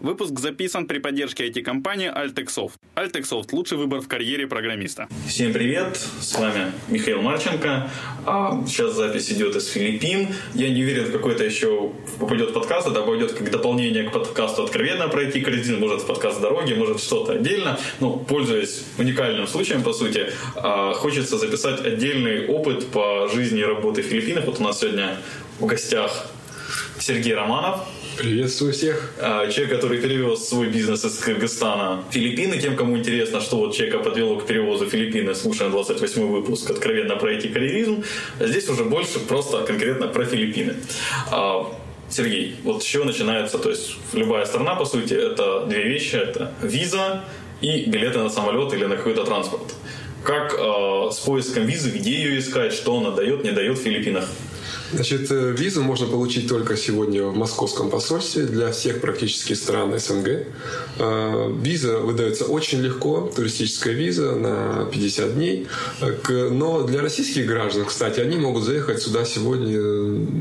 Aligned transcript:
Выпуск 0.00 0.38
записан 0.38 0.86
при 0.86 0.98
поддержке 1.00 1.48
IT-компании 1.48 2.08
Altexoft. 2.08 2.74
Altexoft– 2.94 3.48
лучший 3.52 3.78
выбор 3.78 4.00
в 4.00 4.06
карьере 4.06 4.46
программиста. 4.46 5.08
Всем 5.26 5.52
привет, 5.52 5.96
с 5.96 6.38
вами 6.38 6.70
Михаил 6.86 7.20
Марченко. 7.20 7.90
А, 8.24 8.62
сейчас 8.64 8.94
запись 8.94 9.32
идет 9.32 9.56
из 9.56 9.66
Филиппин. 9.66 10.28
Я 10.54 10.68
не 10.70 10.84
уверен, 10.84 11.10
какой 11.10 11.34
это 11.34 11.42
еще 11.42 11.90
попадет 12.20 12.54
подкаст. 12.54 12.86
Это 12.86 13.02
пойдет 13.02 13.32
как 13.32 13.50
дополнение 13.50 14.04
к 14.04 14.12
подкасту 14.12 14.62
«Откровенно 14.62 15.08
пройти 15.08 15.40
кредит». 15.40 15.80
Может, 15.80 16.02
в 16.02 16.06
подкаст 16.06 16.40
«Дороги», 16.40 16.74
может, 16.74 17.00
что-то 17.00 17.32
отдельно. 17.32 17.76
Но, 17.98 18.18
пользуясь 18.18 18.84
уникальным 18.98 19.48
случаем, 19.48 19.82
по 19.82 19.92
сути, 19.92 20.28
а, 20.54 20.92
хочется 20.92 21.38
записать 21.38 21.84
отдельный 21.84 22.46
опыт 22.46 22.86
по 22.92 23.28
жизни 23.34 23.58
и 23.58 23.64
работе 23.64 24.02
в 24.02 24.06
Филиппинах. 24.06 24.44
Вот 24.44 24.60
у 24.60 24.62
нас 24.62 24.78
сегодня 24.78 25.16
в 25.58 25.66
гостях 25.66 26.30
Сергей 27.00 27.34
Романов, 27.34 27.80
Приветствую 28.18 28.72
всех. 28.72 29.12
А, 29.20 29.48
человек, 29.48 29.76
который 29.76 29.98
перевез 29.98 30.48
свой 30.48 30.66
бизнес 30.66 31.04
из 31.04 31.18
Кыргызстана 31.18 32.02
в 32.10 32.12
Филиппины. 32.12 32.58
Тем, 32.58 32.74
кому 32.74 32.98
интересно, 32.98 33.40
что 33.40 33.58
вот 33.58 33.76
человека 33.76 34.00
подвело 34.00 34.40
к 34.40 34.46
перевозу 34.46 34.86
Филиппины, 34.90 35.36
слушаем 35.36 35.70
28 35.70 36.26
выпуск 36.26 36.68
«Откровенно 36.68 37.14
про 37.14 37.34
IT-карьеризм». 37.34 38.02
Здесь 38.40 38.68
уже 38.68 38.84
больше 38.84 39.20
просто 39.20 39.62
конкретно 39.62 40.08
про 40.08 40.24
Филиппины. 40.24 40.74
А, 41.30 41.72
Сергей, 42.10 42.56
вот 42.64 42.82
с 42.82 42.86
чего 42.86 43.04
начинается? 43.04 43.56
То 43.58 43.70
есть 43.70 43.94
любая 44.12 44.46
страна, 44.46 44.74
по 44.74 44.84
сути, 44.84 45.14
это 45.14 45.66
две 45.66 45.84
вещи. 45.84 46.16
Это 46.16 46.52
виза 46.60 47.22
и 47.60 47.84
билеты 47.88 48.18
на 48.18 48.30
самолет 48.30 48.72
или 48.72 48.86
на 48.86 48.96
какой-то 48.96 49.22
транспорт. 49.22 49.74
Как 50.24 50.54
э, 50.58 51.10
с 51.12 51.20
поиском 51.20 51.66
визы, 51.66 51.90
где 51.90 52.10
ее 52.10 52.40
искать, 52.40 52.72
что 52.72 52.98
она 52.98 53.12
дает, 53.12 53.44
не 53.44 53.52
дает 53.52 53.78
в 53.78 53.82
Филиппинах? 53.82 54.28
Значит, 54.92 55.30
э, 55.30 55.54
визу 55.56 55.82
можно 55.82 56.06
получить 56.06 56.48
только 56.48 56.76
сегодня 56.76 57.24
в 57.24 57.36
московском 57.36 57.90
посольстве 57.90 58.44
для 58.44 58.72
всех 58.72 59.00
практически 59.00 59.52
стран 59.52 59.98
СНГ. 59.98 60.46
Э, 60.98 61.52
виза 61.62 61.98
выдается 61.98 62.46
очень 62.46 62.80
легко, 62.80 63.30
туристическая 63.34 63.92
виза 63.92 64.34
на 64.34 64.86
50 64.90 65.34
дней. 65.34 65.66
Но 66.28 66.84
для 66.84 67.02
российских 67.02 67.46
граждан, 67.46 67.84
кстати, 67.84 68.20
они 68.20 68.38
могут 68.38 68.64
заехать 68.64 69.02
сюда 69.02 69.24
сегодня 69.26 69.78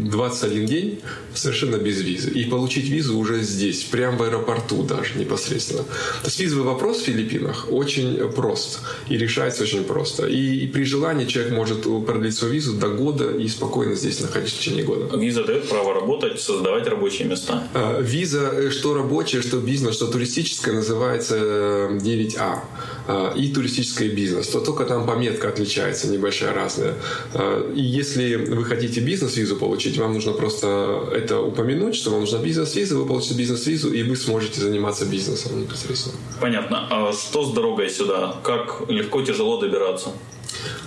21 0.09 0.65
день 0.65 1.01
совершенно 1.33 1.75
без 1.75 2.01
визы 2.01 2.29
и 2.29 2.45
получить 2.45 2.89
визу 2.89 3.17
уже 3.17 3.41
здесь, 3.41 3.83
прямо 3.83 4.17
в 4.17 4.23
аэропорту 4.23 4.83
даже 4.83 5.19
непосредственно. 5.19 5.83
То 5.83 6.25
есть 6.25 6.39
визовый 6.39 6.65
вопрос 6.65 7.01
в 7.01 7.03
Филиппинах 7.03 7.67
очень 7.69 8.17
прост 8.31 8.79
и 9.09 9.17
решается 9.17 9.63
очень 9.63 9.83
просто. 9.83 10.25
И 10.25 10.65
при 10.67 10.83
желании 10.83 11.25
человек 11.25 11.53
может 11.53 11.83
продлить 12.05 12.35
свою 12.35 12.53
визу 12.53 12.73
до 12.73 12.87
года 12.87 13.31
и 13.31 13.47
спокойно 13.47 13.95
здесь 13.95 14.21
находиться 14.21 14.36
находиться 14.37 14.55
в 14.55 14.59
течение 14.59 14.83
года. 14.83 15.17
Виза 15.17 15.43
дает 15.43 15.69
право 15.69 15.93
работать, 15.93 16.39
создавать 16.39 16.87
рабочие 16.87 17.27
места. 17.27 17.63
А, 17.73 17.99
виза, 18.01 18.51
э, 18.53 18.69
что 18.69 18.93
рабочая, 18.93 19.41
что 19.41 19.57
бизнес, 19.57 19.95
что 19.95 20.07
туристическая, 20.07 20.75
называется 20.75 21.35
9А. 21.35 22.55
Э, 22.55 22.87
а, 23.07 23.33
и 23.35 23.53
туристический 23.53 24.09
бизнес. 24.09 24.47
То 24.49 24.59
только 24.59 24.85
там 24.85 25.05
пометка 25.05 25.49
отличается, 25.49 26.09
небольшая 26.09 26.53
разная. 26.53 26.93
А, 27.33 27.71
и 27.73 27.81
если 27.81 28.35
вы 28.35 28.65
хотите 28.65 28.99
бизнес-визу 28.99 29.55
получить, 29.55 29.97
вам 29.97 30.13
нужно 30.13 30.33
просто 30.33 30.67
это 31.13 31.39
упомянуть, 31.41 31.95
что 31.95 32.11
вам 32.11 32.21
нужна 32.21 32.39
бизнес-виза, 32.39 32.95
вы 32.97 33.05
получите 33.05 33.35
бизнес-визу, 33.35 33.93
и 33.93 34.03
вы 34.03 34.15
сможете 34.15 34.61
заниматься 34.61 35.05
бизнесом 35.05 35.61
непосредственно. 35.61 36.15
Понятно. 36.41 36.87
А 36.89 37.13
что 37.13 37.45
с 37.45 37.53
дорогой 37.53 37.89
сюда? 37.89 38.35
Как 38.43 38.89
легко, 38.89 39.21
тяжело 39.21 39.57
добираться? 39.59 40.09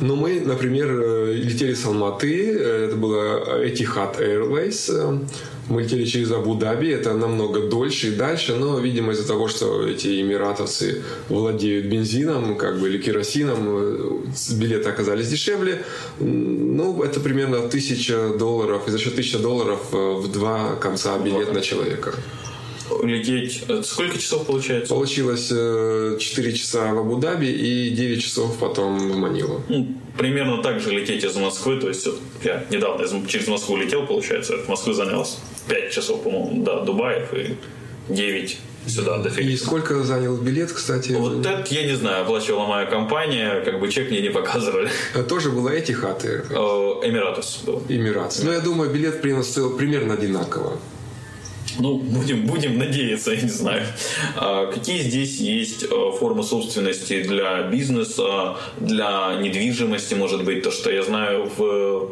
Ну, 0.00 0.16
мы, 0.16 0.41
например, 0.41 0.89
э, 0.91 1.33
летели 1.34 1.75
с 1.75 1.84
Алматы, 1.84 2.58
это 2.58 2.97
было 2.97 3.64
Etihad 3.64 4.19
Airways, 4.19 5.27
мы 5.70 5.83
летели 5.83 6.05
через 6.05 6.33
Абу-Даби, 6.33 6.89
это 6.89 7.14
намного 7.14 7.69
дольше 7.69 8.08
и 8.08 8.11
дальше, 8.11 8.55
но, 8.56 8.78
видимо, 8.81 9.12
из-за 9.12 9.27
того, 9.27 9.48
что 9.48 9.86
эти 9.86 10.20
эмиратовцы 10.20 11.03
владеют 11.28 11.86
бензином, 11.86 12.56
как 12.56 12.81
бы, 12.81 12.88
или 12.88 12.98
керосином, 12.98 13.58
э, 13.69 14.20
билеты 14.55 14.88
оказались 14.88 15.28
дешевле. 15.28 15.84
Ну, 16.19 17.03
это 17.03 17.21
примерно 17.21 17.69
тысяча 17.69 18.31
долларов, 18.31 18.88
и 18.88 18.91
за 18.91 18.98
счет 18.98 19.15
тысячи 19.15 19.38
долларов 19.38 19.81
э, 19.92 19.97
в 19.97 20.32
два 20.32 20.75
конца 20.77 21.19
билет 21.19 21.53
на 21.53 21.60
человека 21.60 22.15
лететь. 23.03 23.65
Э, 23.69 23.83
сколько 23.84 24.19
часов 24.19 24.47
получается? 24.47 24.95
Получилось 24.95 25.49
4 25.49 26.19
э, 26.19 26.53
часа 26.53 26.93
в 26.93 26.99
Абу-Даби 26.99 27.47
и 27.47 27.91
9 27.91 28.23
часов 28.23 28.59
потом 28.59 28.99
в 28.99 29.17
Манилу. 29.17 29.62
Ну, 29.69 29.89
примерно 30.17 30.62
так 30.62 30.81
же 30.81 30.91
лететь 30.91 31.25
из 31.25 31.37
Москвы. 31.37 31.81
То 31.81 31.89
есть 31.89 32.06
я 32.43 32.65
недавно 32.71 33.05
через 33.27 33.49
Москву 33.49 33.77
летел, 33.77 34.06
получается. 34.06 34.55
От 34.55 34.69
Москвы 34.69 34.95
занялось 34.95 35.39
5 35.69 35.93
часов, 35.93 36.23
по-моему, 36.23 36.65
до 36.65 36.81
Дубаев 36.84 37.33
и 37.34 37.56
9 38.09 38.59
сюда 38.87 39.19
до 39.19 39.31
Филиппинов. 39.31 39.61
И 39.61 39.65
сколько 39.65 40.03
занял 40.03 40.37
билет, 40.37 40.72
кстати? 40.72 41.12
Вот 41.12 41.45
это 41.45 41.65
я 41.75 41.87
не 41.87 41.97
знаю, 41.97 42.22
оплачивала 42.22 42.67
моя 42.67 42.87
компания, 42.87 43.61
как 43.65 43.81
бы 43.81 43.91
чек 43.91 44.11
мне 44.11 44.21
не 44.21 44.31
показывали. 44.31 44.89
А 45.15 45.22
тоже 45.22 45.51
было 45.51 45.69
эти 45.69 45.93
хаты? 45.93 46.45
Эмиратус 46.51 47.61
был. 47.65 47.83
Эмиратус. 47.89 48.43
Ну, 48.43 48.53
я 48.53 48.61
думаю, 48.61 48.91
билет 48.91 49.21
стоил 49.45 49.77
примерно 49.77 50.15
одинаково. 50.15 50.78
Ну, 51.78 51.98
будем, 51.98 52.47
будем 52.47 52.78
надеяться, 52.78 53.32
я 53.32 53.42
не 53.42 53.48
знаю. 53.48 53.82
А 54.36 54.66
какие 54.66 55.03
здесь 55.03 55.38
есть 55.38 55.84
э, 55.84 55.88
формы 56.19 56.42
собственности 56.42 57.22
для 57.22 57.62
бизнеса, 57.62 58.56
для 58.78 59.36
недвижимости, 59.41 60.14
может 60.14 60.44
быть, 60.44 60.62
то, 60.62 60.70
что 60.70 60.91
я 60.91 61.03
знаю 61.03 61.50
в 61.56 62.10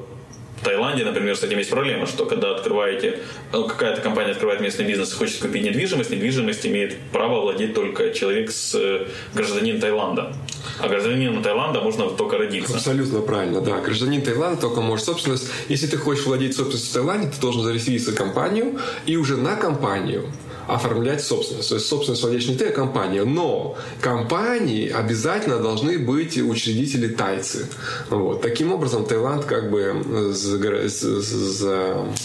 Таиланде, 0.63 1.05
например, 1.05 1.37
с 1.37 1.43
этим 1.43 1.59
есть 1.59 1.71
проблема, 1.71 2.07
что 2.07 2.27
когда 2.27 2.55
открываете, 2.55 3.21
ну, 3.53 3.67
какая-то 3.67 4.01
компания 4.01 4.33
открывает 4.33 4.61
местный 4.61 4.85
бизнес 4.85 5.13
и 5.13 5.17
хочет 5.17 5.41
купить 5.41 5.63
недвижимость, 5.63 6.11
недвижимость 6.11 6.67
имеет 6.67 6.97
право 7.13 7.41
владеть 7.41 7.75
только 7.75 8.13
человек 8.13 8.51
с 8.51 8.75
э, 8.75 9.07
гражданин 9.35 9.81
Таиланда. 9.81 10.35
А 10.81 10.89
гражданину 10.89 11.43
Таиланда 11.43 11.81
можно 11.81 12.09
только 12.11 12.39
родиться. 12.39 12.75
Абсолютно 12.75 13.21
правильно, 13.21 13.61
да. 13.61 13.81
Гражданин 13.81 14.23
Таиланда 14.23 14.61
только 14.61 14.81
может 14.81 15.07
собственность. 15.07 15.49
Если 15.69 15.87
ты 15.87 15.97
хочешь 15.97 16.25
владеть 16.25 16.57
собственностью 16.57 16.91
в 16.91 16.95
Таиланде, 16.95 17.29
ты 17.29 17.41
должен 17.41 17.63
зарегистрироваться 17.63 18.13
компанию 18.13 18.79
и 19.07 19.17
уже 19.17 19.37
на 19.37 19.57
компанию 19.57 20.31
оформлять 20.69 21.23
собственность. 21.23 21.69
То 21.71 21.77
есть 21.77 21.87
собственность 21.87 22.23
владеешь 22.23 22.47
не 22.47 22.57
ты, 22.57 22.67
а 22.67 22.73
компания. 22.73 23.25
Но 23.25 23.77
компании 24.01 24.89
обязательно 24.89 25.59
должны 25.59 25.99
быть 25.99 26.37
учредители 26.39 27.09
тайцы. 27.09 27.67
Вот. 28.11 28.43
Таким 28.43 28.73
образом, 28.73 29.05
Таиланд 29.07 29.47
как 29.47 29.71
бы 29.71 30.03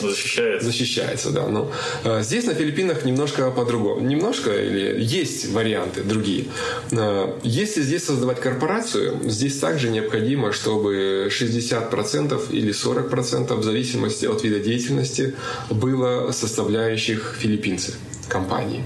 защищается. 0.01 0.65
защищается 0.65 1.31
да. 1.31 1.47
Но, 1.47 1.71
э, 2.03 2.21
здесь 2.23 2.45
на 2.45 2.53
Филиппинах 2.53 3.05
немножко 3.05 3.49
по-другому. 3.51 4.01
Немножко 4.01 4.51
или 4.51 5.01
есть 5.01 5.49
варианты 5.51 6.03
другие. 6.03 6.45
Э, 6.91 7.33
если 7.43 7.81
здесь 7.81 8.03
создавать 8.03 8.41
корпорацию, 8.41 9.19
здесь 9.23 9.57
также 9.59 9.89
необходимо, 9.89 10.51
чтобы 10.51 11.29
60% 11.29 12.51
или 12.51 12.73
40% 12.73 13.55
в 13.55 13.63
зависимости 13.63 14.25
от 14.25 14.43
вида 14.43 14.59
деятельности 14.59 15.33
было 15.69 16.31
составляющих 16.31 17.35
филиппинцы 17.39 17.93
компании. 18.27 18.83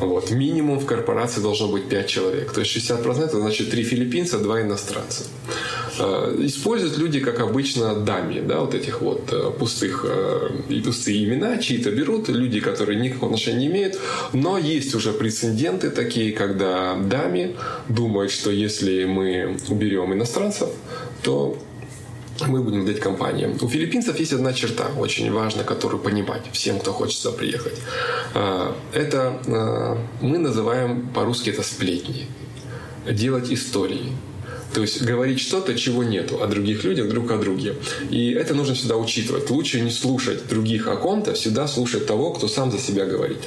Вот. 0.00 0.30
Минимум 0.30 0.78
в 0.78 0.86
корпорации 0.86 1.40
должно 1.40 1.68
быть 1.68 1.88
5 1.88 2.06
человек. 2.06 2.52
То 2.52 2.60
есть 2.60 2.76
60% 2.76 3.30
значит 3.30 3.70
3 3.70 3.82
филиппинца, 3.82 4.38
2 4.38 4.62
иностранца. 4.62 5.24
Э, 5.98 6.36
используют 6.40 6.98
люди, 6.98 7.20
как 7.20 7.40
обычно, 7.40 7.94
дами, 7.94 8.40
да, 8.40 8.60
вот 8.60 8.74
этих 8.74 9.00
вот 9.00 9.32
э, 9.32 9.50
пустых 9.58 10.04
э, 10.08 10.50
пустые 10.84 11.24
имена, 11.24 11.58
чьи-то 11.58 11.90
берут, 11.90 12.28
люди, 12.28 12.60
которые 12.60 13.00
никакого 13.00 13.32
отношения 13.32 13.58
не 13.58 13.66
имеют. 13.66 13.98
Но 14.32 14.58
есть 14.58 14.94
уже 14.94 15.12
прецеденты 15.12 15.90
такие, 15.90 16.32
когда 16.32 16.96
дами 16.96 17.56
думают, 17.88 18.32
что 18.32 18.50
если 18.50 19.04
мы 19.04 19.56
уберем 19.68 20.12
иностранцев, 20.12 20.68
то 21.22 21.56
мы 22.48 22.62
будем 22.62 22.86
дать 22.86 23.00
компаниям. 23.00 23.56
У 23.60 23.68
филиппинцев 23.68 24.18
есть 24.18 24.32
одна 24.32 24.52
черта, 24.52 24.88
очень 24.98 25.32
важная, 25.32 25.64
которую 25.64 26.02
понимать 26.02 26.42
всем, 26.52 26.78
кто 26.78 26.92
хочет 26.92 27.18
сюда 27.18 27.36
приехать. 27.36 27.78
А, 28.34 28.76
это 28.92 29.40
а, 29.46 29.98
мы 30.20 30.38
называем 30.38 31.08
по-русски 31.14 31.50
это 31.50 31.62
сплетни. 31.62 32.26
Делать 33.10 33.52
истории. 33.52 34.12
То 34.74 34.80
есть 34.80 35.02
говорить 35.02 35.40
что-то, 35.40 35.78
чего 35.78 36.02
нету 36.02 36.42
о 36.42 36.48
других 36.48 36.82
людях 36.82 37.08
друг 37.08 37.30
о 37.30 37.38
друге. 37.38 37.76
И 38.10 38.32
это 38.32 38.54
нужно 38.54 38.74
всегда 38.74 38.96
учитывать. 38.96 39.48
Лучше 39.48 39.80
не 39.80 39.90
слушать 39.90 40.48
других 40.48 40.88
о 40.88 40.96
ком-то, 40.96 41.34
всегда 41.34 41.68
слушать 41.68 42.06
того, 42.06 42.32
кто 42.32 42.48
сам 42.48 42.72
за 42.72 42.78
себя 42.78 43.06
говорит. 43.06 43.38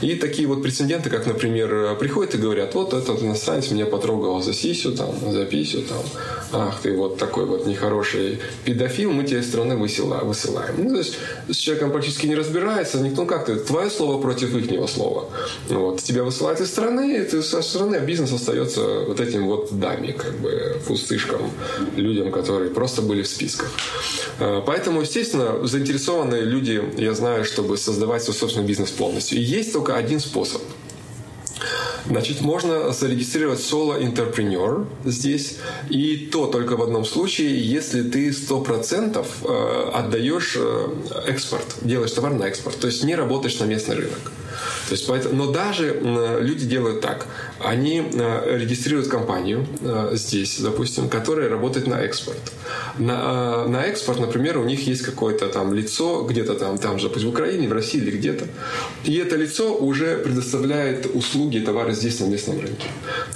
И 0.00 0.14
такие 0.14 0.48
вот 0.48 0.62
прецеденты, 0.62 1.10
как, 1.10 1.26
например, 1.26 1.96
приходят 1.98 2.34
и 2.34 2.38
говорят, 2.38 2.74
вот 2.74 2.94
этот 2.94 3.22
иностранец 3.22 3.70
меня 3.70 3.84
потрогал 3.84 4.40
за 4.40 4.54
сисю, 4.54 4.92
там, 4.92 5.14
за 5.30 5.44
писю, 5.44 5.82
там, 5.82 6.02
ах, 6.52 6.80
ты 6.82 6.96
вот 6.96 7.18
такой 7.18 7.44
вот 7.46 7.66
нехороший 7.66 8.40
педофил, 8.64 9.12
мы 9.12 9.24
тебя 9.24 9.40
из 9.40 9.48
страны 9.48 9.76
высылаем. 9.76 10.26
высылаем. 10.26 10.74
Ну, 10.78 10.90
то 10.90 10.98
есть 10.98 11.16
с 11.48 11.56
человеком 11.56 11.90
практически 11.92 12.26
не 12.26 12.34
разбирается, 12.34 12.98
никто 13.00 13.22
ну, 13.22 13.28
как 13.28 13.46
ты, 13.46 13.56
твое 13.56 13.90
слово 13.90 14.20
против 14.20 14.54
ихнего 14.54 14.86
слова. 14.86 15.28
Вот. 15.68 16.02
Тебя 16.02 16.24
высылают 16.24 16.60
из 16.60 16.68
страны, 16.68 17.18
и 17.18 17.22
ты 17.22 17.42
со 17.42 17.62
стороны, 17.62 17.96
а 17.96 18.00
бизнес 18.00 18.32
остается 18.32 19.04
вот 19.06 19.20
этим 19.20 19.46
вот 19.46 19.78
даме, 19.78 20.12
как 20.12 20.38
бы, 20.38 20.80
пустышкам, 20.86 21.50
людям, 21.96 22.32
которые 22.32 22.70
просто 22.70 23.02
были 23.02 23.22
в 23.22 23.28
списках. 23.28 23.70
Э, 24.38 24.62
поэтому, 24.66 25.02
естественно, 25.02 25.66
заинтересованные 25.66 26.42
люди, 26.42 26.82
я 26.96 27.14
знаю, 27.14 27.44
чтобы 27.44 27.76
создавать 27.76 28.22
свой 28.22 28.34
собственный 28.34 28.66
бизнес 28.66 28.90
полностью. 28.90 29.38
И 29.38 29.42
есть 29.42 29.72
только 29.72 29.96
один 29.96 30.20
способ– 30.20 30.62
Значит, 32.06 32.40
можно 32.40 32.92
зарегистрировать 32.92 33.60
соло-интерпренер 33.60 34.86
здесь, 35.04 35.58
и 35.88 36.16
то 36.32 36.46
только 36.46 36.76
в 36.76 36.82
одном 36.82 37.04
случае, 37.04 37.60
если 37.60 38.02
ты 38.02 38.30
100% 38.30 39.26
э, 39.44 39.90
отдаешь 39.92 40.56
э, 40.56 40.88
экспорт, 41.26 41.64
делаешь 41.82 42.12
товар 42.12 42.32
на 42.32 42.44
экспорт, 42.44 42.78
то 42.78 42.86
есть 42.86 43.04
не 43.04 43.14
работаешь 43.14 43.58
на 43.58 43.64
местный 43.64 43.96
рынок. 43.96 44.32
То 44.88 44.94
есть, 44.94 45.32
но 45.32 45.50
даже 45.52 46.00
люди 46.40 46.66
делают 46.66 47.00
так. 47.00 47.26
Они 47.62 48.02
э, 48.12 48.58
регистрируют 48.58 49.08
компанию 49.08 49.66
здесь, 50.12 50.58
допустим, 50.60 51.08
которая 51.08 51.48
работает 51.48 51.86
на 51.86 52.00
экспорт. 52.00 52.38
На, 52.98 53.66
на 53.66 53.82
экспорт, 53.82 54.20
например, 54.20 54.58
у 54.58 54.64
них 54.64 54.86
есть 54.86 55.02
какое-то 55.02 55.48
там 55.48 55.74
лицо, 55.74 56.22
где-то 56.22 56.54
там, 56.54 56.78
там 56.78 56.98
же, 56.98 57.08
пусть 57.08 57.24
в 57.24 57.28
Украине, 57.28 57.68
в 57.68 57.72
России 57.72 58.00
или 58.00 58.10
где-то. 58.10 58.46
И 59.04 59.16
это 59.16 59.36
лицо 59.36 59.74
уже 59.74 60.16
предоставляет 60.18 61.06
услуги, 61.14 61.58
товары 61.58 61.92
здесь 61.92 62.20
на 62.20 62.26
местном 62.26 62.60
рынке. 62.60 62.86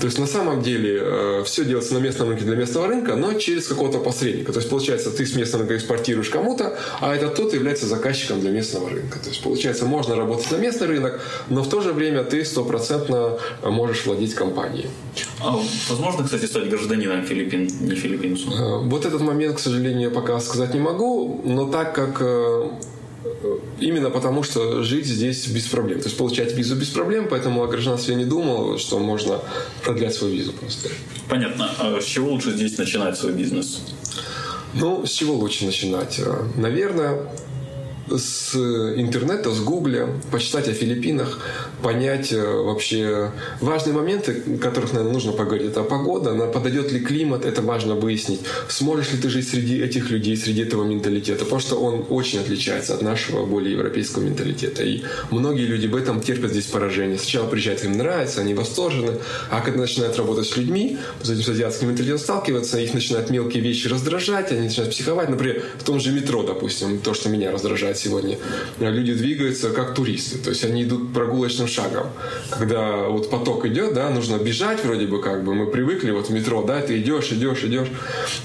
То 0.00 0.06
есть 0.06 0.18
на 0.18 0.26
самом 0.26 0.62
деле 0.62 1.00
э, 1.02 1.42
все 1.44 1.64
делается 1.64 1.94
на 1.94 1.98
местном 1.98 2.28
рынке 2.28 2.44
для 2.44 2.56
местного 2.56 2.88
рынка, 2.88 3.16
но 3.16 3.34
через 3.34 3.66
какого-то 3.68 3.98
посредника. 3.98 4.52
То 4.52 4.58
есть 4.58 4.70
получается, 4.70 5.10
ты 5.10 5.26
с 5.26 5.34
местного 5.34 5.64
рынка 5.64 5.76
экспортируешь 5.76 6.30
кому-то, 6.30 6.76
а 7.00 7.14
этот 7.14 7.34
тот 7.34 7.54
является 7.54 7.86
заказчиком 7.86 8.40
для 8.40 8.50
местного 8.50 8.90
рынка. 8.90 9.18
То 9.18 9.28
есть 9.28 9.42
получается, 9.42 9.84
можно 9.84 10.16
работать 10.16 10.50
на 10.50 10.56
местный 10.56 10.86
рынок, 10.86 11.20
но 11.48 11.62
в 11.62 11.68
то 11.68 11.80
же 11.80 11.92
время 11.92 12.24
ты 12.24 12.44
стопроцентно 12.44 13.38
можешь 13.62 14.04
владеть 14.06 14.13
компанией. 14.34 14.86
А 15.40 15.58
возможно, 15.88 16.24
кстати, 16.24 16.46
стать 16.46 16.68
гражданином 16.68 17.24
Филиппин, 17.24 17.68
не 17.80 17.94
филиппинцу? 17.94 18.50
Э, 18.50 18.88
вот 18.88 19.06
этот 19.06 19.20
момент, 19.20 19.56
к 19.56 19.60
сожалению, 19.60 20.10
пока 20.10 20.40
сказать 20.40 20.74
не 20.74 20.80
могу, 20.80 21.40
но 21.44 21.66
так 21.66 21.94
как 21.94 22.20
э, 22.20 22.70
Именно 23.80 24.10
потому, 24.10 24.42
что 24.42 24.82
жить 24.82 25.06
здесь 25.06 25.46
без 25.48 25.66
проблем. 25.66 25.98
То 26.00 26.06
есть 26.06 26.16
получать 26.16 26.52
визу 26.52 26.76
без 26.76 26.88
проблем, 26.88 27.26
поэтому 27.28 27.62
о 27.62 27.66
гражданстве 27.66 28.14
не 28.14 28.24
думал, 28.24 28.78
что 28.78 28.98
можно 28.98 29.40
продлять 29.82 30.14
свою 30.14 30.34
визу 30.34 30.52
просто. 30.52 30.90
Понятно. 31.28 31.70
А 31.78 32.00
с 32.00 32.04
чего 32.04 32.30
лучше 32.30 32.52
здесь 32.52 32.78
начинать 32.78 33.16
свой 33.16 33.32
бизнес? 33.32 33.80
Ну, 34.74 35.06
с 35.06 35.10
чего 35.10 35.34
лучше 35.34 35.64
начинать? 35.64 36.20
Наверное, 36.56 37.28
с 38.10 38.54
интернета, 38.54 39.50
с 39.50 39.60
гугля, 39.60 40.08
почитать 40.30 40.68
о 40.68 40.72
Филиппинах, 40.72 41.40
понять 41.82 42.32
э, 42.32 42.42
вообще 42.42 43.30
важные 43.60 43.94
моменты, 43.94 44.42
о 44.46 44.58
которых, 44.58 44.92
наверное, 44.92 45.12
нужно 45.12 45.32
поговорить. 45.32 45.68
Это 45.68 45.82
погода, 45.82 46.32
она 46.32 46.46
подойдет 46.46 46.92
ли 46.92 47.00
климат, 47.00 47.44
это 47.44 47.62
важно 47.62 47.94
выяснить. 47.94 48.40
Сможешь 48.68 49.12
ли 49.12 49.18
ты 49.18 49.28
жить 49.28 49.48
среди 49.48 49.80
этих 49.80 50.10
людей, 50.10 50.36
среди 50.36 50.62
этого 50.62 50.84
менталитета, 50.84 51.44
потому 51.44 51.60
что 51.60 51.76
он 51.76 52.04
очень 52.10 52.40
отличается 52.40 52.94
от 52.94 53.02
нашего 53.02 53.46
более 53.46 53.72
европейского 53.72 54.22
менталитета. 54.22 54.82
И 54.82 55.02
многие 55.30 55.66
люди 55.66 55.86
в 55.86 55.96
этом 55.96 56.20
терпят 56.20 56.50
здесь 56.50 56.66
поражение. 56.66 57.18
Сначала 57.18 57.48
приезжают, 57.48 57.84
им 57.84 57.92
нравится, 57.92 58.40
они 58.40 58.54
восторжены, 58.54 59.12
а 59.50 59.60
когда 59.60 59.80
начинают 59.80 60.16
работать 60.16 60.46
с 60.46 60.56
людьми, 60.56 60.98
с 61.22 61.30
этим 61.30 61.42
с 61.42 61.48
азиатским 61.48 61.88
менталитетом 61.88 62.18
сталкиваться, 62.18 62.78
их 62.78 62.94
начинают 62.94 63.30
мелкие 63.30 63.62
вещи 63.62 63.88
раздражать, 63.88 64.52
они 64.52 64.62
начинают 64.62 64.92
психовать. 64.92 65.28
Например, 65.28 65.62
в 65.78 65.84
том 65.84 66.00
же 66.00 66.12
метро, 66.12 66.42
допустим, 66.42 66.98
то, 66.98 67.14
что 67.14 67.28
меня 67.28 67.50
раздражает 67.50 67.93
сегодня. 67.96 68.38
Люди 68.80 69.14
двигаются 69.14 69.70
как 69.70 69.94
туристы, 69.94 70.38
то 70.38 70.50
есть 70.50 70.64
они 70.64 70.84
идут 70.84 71.12
прогулочным 71.12 71.68
шагом. 71.68 72.08
Когда 72.50 73.08
вот 73.08 73.30
поток 73.30 73.66
идет, 73.66 73.94
да, 73.94 74.10
нужно 74.10 74.36
бежать 74.36 74.84
вроде 74.84 75.06
бы 75.06 75.20
как 75.20 75.44
бы, 75.44 75.54
мы 75.54 75.66
привыкли 75.66 76.10
вот 76.10 76.28
в 76.28 76.32
метро, 76.32 76.62
да, 76.62 76.80
ты 76.80 77.00
идешь, 77.00 77.32
идешь, 77.32 77.64
идешь. 77.64 77.88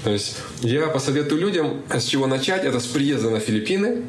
То 0.04 0.10
есть 0.10 0.36
я 0.62 0.86
посоветую 0.86 1.40
людям, 1.40 1.82
с 1.92 2.04
чего 2.04 2.26
начать, 2.26 2.64
это 2.64 2.80
с 2.80 2.86
приезда 2.86 3.30
на 3.30 3.40
Филиппины, 3.40 4.02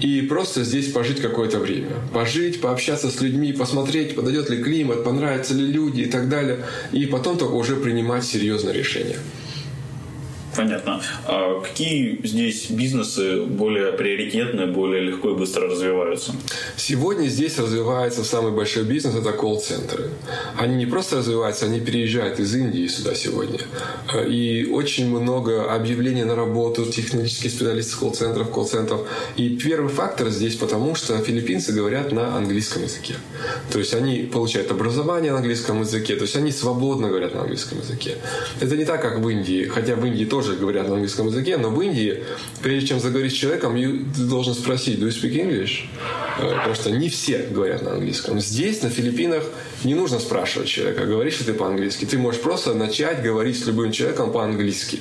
и 0.00 0.22
просто 0.22 0.64
здесь 0.64 0.90
пожить 0.92 1.20
какое-то 1.20 1.58
время. 1.58 1.90
Пожить, 2.12 2.60
пообщаться 2.60 3.10
с 3.10 3.20
людьми, 3.20 3.52
посмотреть, 3.52 4.14
подойдет 4.14 4.48
ли 4.48 4.62
климат, 4.62 5.04
понравятся 5.04 5.54
ли 5.54 5.66
люди 5.66 6.02
и 6.02 6.06
так 6.06 6.28
далее. 6.28 6.64
И 6.92 7.06
потом 7.06 7.36
только 7.36 7.52
уже 7.52 7.76
принимать 7.76 8.24
серьезное 8.24 8.72
решение. 8.72 9.18
Понятно. 10.56 11.00
А 11.26 11.60
какие 11.60 12.20
здесь 12.24 12.70
бизнесы 12.70 13.42
более 13.42 13.92
приоритетные, 13.92 14.66
более 14.66 15.02
легко 15.02 15.30
и 15.30 15.34
быстро 15.34 15.68
развиваются? 15.68 16.32
Сегодня 16.76 17.28
здесь 17.28 17.58
развивается 17.58 18.24
самый 18.24 18.52
большой 18.52 18.84
бизнес– 18.84 19.14
это 19.16 19.32
колл-центры. 19.32 20.10
Они 20.58 20.76
не 20.76 20.86
просто 20.86 21.18
развиваются, 21.18 21.66
они 21.66 21.80
переезжают 21.80 22.40
из 22.40 22.54
Индии 22.54 22.88
сюда 22.88 23.14
сегодня. 23.14 23.60
И 24.28 24.68
очень 24.72 25.08
много 25.08 25.72
объявлений 25.72 26.24
на 26.24 26.34
работу 26.34 26.84
технических 26.86 27.50
специалистов 27.50 28.00
колл-центров, 28.00 28.50
колл-центров. 28.50 29.00
И 29.36 29.50
первый 29.50 29.88
фактор 29.88 30.30
здесь 30.30 30.56
потому, 30.56 30.94
что 30.94 31.16
филиппинцы 31.18 31.72
говорят 31.72 32.12
на 32.12 32.36
английском 32.36 32.82
языке. 32.82 33.14
То 33.72 33.78
есть 33.78 33.94
они 33.94 34.28
получают 34.32 34.70
образование 34.70 35.32
на 35.32 35.38
английском 35.38 35.80
языке, 35.80 36.16
то 36.16 36.22
есть 36.22 36.36
они 36.36 36.50
свободно 36.50 37.08
говорят 37.08 37.34
на 37.34 37.42
английском 37.42 37.78
языке. 37.78 38.16
Это 38.60 38.76
не 38.76 38.84
так, 38.84 39.00
как 39.00 39.20
в 39.20 39.28
Индии, 39.28 39.64
хотя 39.64 39.94
в 39.94 40.04
Индии 40.04 40.24
тоже 40.24 40.39
тоже 40.40 40.56
говорят 40.56 40.88
на 40.88 40.94
английском 40.94 41.26
языке, 41.26 41.56
но 41.58 41.70
в 41.70 41.80
Индии, 41.82 42.22
прежде 42.62 42.88
чем 42.88 43.00
заговорить 43.00 43.32
с 43.32 43.36
человеком, 43.36 43.76
ты 43.76 44.22
должен 44.22 44.54
спросить, 44.54 44.98
do 44.98 45.06
you 45.06 45.10
speak 45.10 45.34
English? 45.34 45.84
Э, 46.38 46.56
потому 46.56 46.74
что 46.74 46.90
не 46.90 47.08
все 47.08 47.38
говорят 47.50 47.82
на 47.82 47.92
английском. 47.92 48.40
Здесь, 48.40 48.82
на 48.82 48.88
Филиппинах, 48.88 49.44
не 49.84 49.94
нужно 49.94 50.18
спрашивать 50.18 50.68
человека, 50.68 51.04
говоришь 51.04 51.40
ли 51.40 51.46
ты 51.46 51.52
по-английски. 51.52 52.06
Ты 52.06 52.16
можешь 52.18 52.40
просто 52.40 52.74
начать 52.74 53.22
говорить 53.22 53.62
с 53.62 53.66
любым 53.66 53.92
человеком 53.92 54.32
по-английски. 54.32 55.00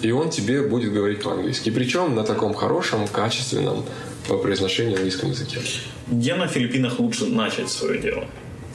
И 0.00 0.10
он 0.10 0.30
тебе 0.30 0.62
будет 0.62 0.92
говорить 0.92 1.22
по-английски. 1.22 1.70
Причем 1.70 2.14
на 2.16 2.24
таком 2.24 2.52
хорошем, 2.54 3.06
качественном 3.06 3.84
по 4.26 4.36
произношению 4.36 4.96
английском 4.96 5.30
языке. 5.30 5.60
Где 6.08 6.34
на 6.34 6.48
Филиппинах 6.48 6.98
лучше 6.98 7.26
начать 7.26 7.70
свое 7.70 8.00
дело? 8.00 8.24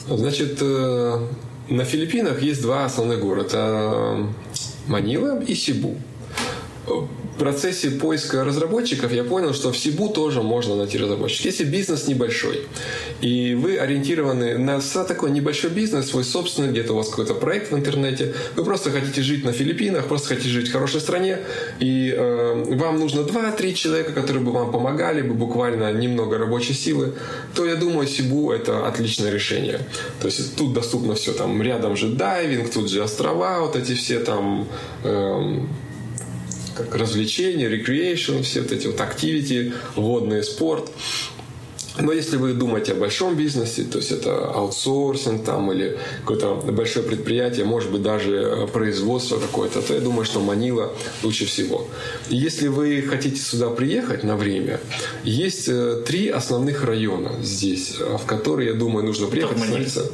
Значит, 0.08 0.58
э, 0.62 1.26
на 1.68 1.84
Филиппинах 1.84 2.40
есть 2.40 2.62
два 2.62 2.86
основных 2.86 3.20
города. 3.20 4.16
Манила 4.88 5.40
и 5.42 5.54
Сибу 5.54 5.96
процессе 7.38 7.90
поиска 7.90 8.44
разработчиков 8.44 9.12
я 9.12 9.24
понял, 9.24 9.54
что 9.54 9.72
в 9.72 9.78
Сибу 9.78 10.08
тоже 10.08 10.42
можно 10.42 10.76
найти 10.76 10.98
разработчиков. 10.98 11.46
Если 11.46 11.64
бизнес 11.64 12.08
небольшой, 12.08 12.66
и 13.20 13.54
вы 13.54 13.78
ориентированы 13.78 14.58
на 14.58 14.80
такой 14.80 15.30
небольшой 15.30 15.70
бизнес, 15.70 16.10
свой 16.10 16.24
собственный, 16.24 16.70
где-то 16.70 16.92
у 16.92 16.96
вас 16.96 17.08
какой-то 17.08 17.34
проект 17.34 17.72
в 17.72 17.76
интернете, 17.76 18.34
вы 18.56 18.64
просто 18.64 18.90
хотите 18.90 19.22
жить 19.22 19.44
на 19.44 19.52
Филиппинах, 19.52 20.06
просто 20.06 20.28
хотите 20.28 20.48
жить 20.48 20.68
в 20.68 20.72
хорошей 20.72 21.00
стране, 21.00 21.38
и 21.80 22.14
э, 22.16 22.74
вам 22.76 22.98
нужно 22.98 23.20
2-3 23.20 23.74
человека, 23.74 24.12
которые 24.12 24.42
бы 24.42 24.52
вам 24.52 24.72
помогали, 24.72 25.22
бы 25.22 25.34
буквально 25.34 25.92
немного 25.92 26.38
рабочей 26.38 26.74
силы, 26.74 27.14
то 27.54 27.64
я 27.64 27.76
думаю, 27.76 28.06
Сибу 28.06 28.50
это 28.50 28.86
отличное 28.86 29.30
решение. 29.30 29.80
То 30.20 30.26
есть 30.26 30.56
тут 30.56 30.72
доступно 30.72 31.14
все, 31.14 31.32
там 31.32 31.62
рядом 31.62 31.96
же 31.96 32.08
дайвинг, 32.08 32.70
тут 32.70 32.90
же 32.90 33.02
острова, 33.02 33.60
вот 33.60 33.76
эти 33.76 33.94
все 33.94 34.18
там 34.18 34.66
э, 35.04 35.60
как 36.78 36.94
развлечения, 36.94 37.68
recreation, 37.68 38.42
все 38.42 38.62
вот 38.62 38.72
эти 38.72 38.86
вот 38.86 39.00
activity, 39.00 39.72
водный 39.96 40.42
спорт. 40.42 40.90
Но 42.00 42.12
если 42.12 42.36
вы 42.36 42.52
думаете 42.52 42.92
о 42.92 42.94
большом 42.94 43.36
бизнесе, 43.36 43.82
то 43.82 43.98
есть 43.98 44.12
это 44.12 44.52
аутсорсинг 44.52 45.44
там 45.44 45.72
или 45.72 45.98
какое-то 46.20 46.54
большое 46.72 47.04
предприятие, 47.04 47.64
может 47.64 47.90
быть 47.90 48.02
даже 48.02 48.36
э, 48.36 48.66
производство 48.68 49.38
какое-то, 49.38 49.82
то 49.82 49.94
я 49.94 50.00
думаю, 50.00 50.24
что 50.24 50.40
Манила 50.40 50.92
лучше 51.22 51.46
всего. 51.46 51.88
Если 52.28 52.68
вы 52.68 53.02
хотите 53.02 53.40
сюда 53.40 53.70
приехать 53.70 54.22
на 54.22 54.36
время, 54.36 54.80
есть 55.24 55.68
э, 55.68 56.02
три 56.06 56.28
основных 56.28 56.84
района 56.84 57.32
здесь, 57.42 57.96
э, 57.98 58.16
в 58.16 58.26
которые, 58.26 58.70
я 58.70 58.74
думаю, 58.74 59.04
нужно 59.04 59.26
приехать. 59.26 59.58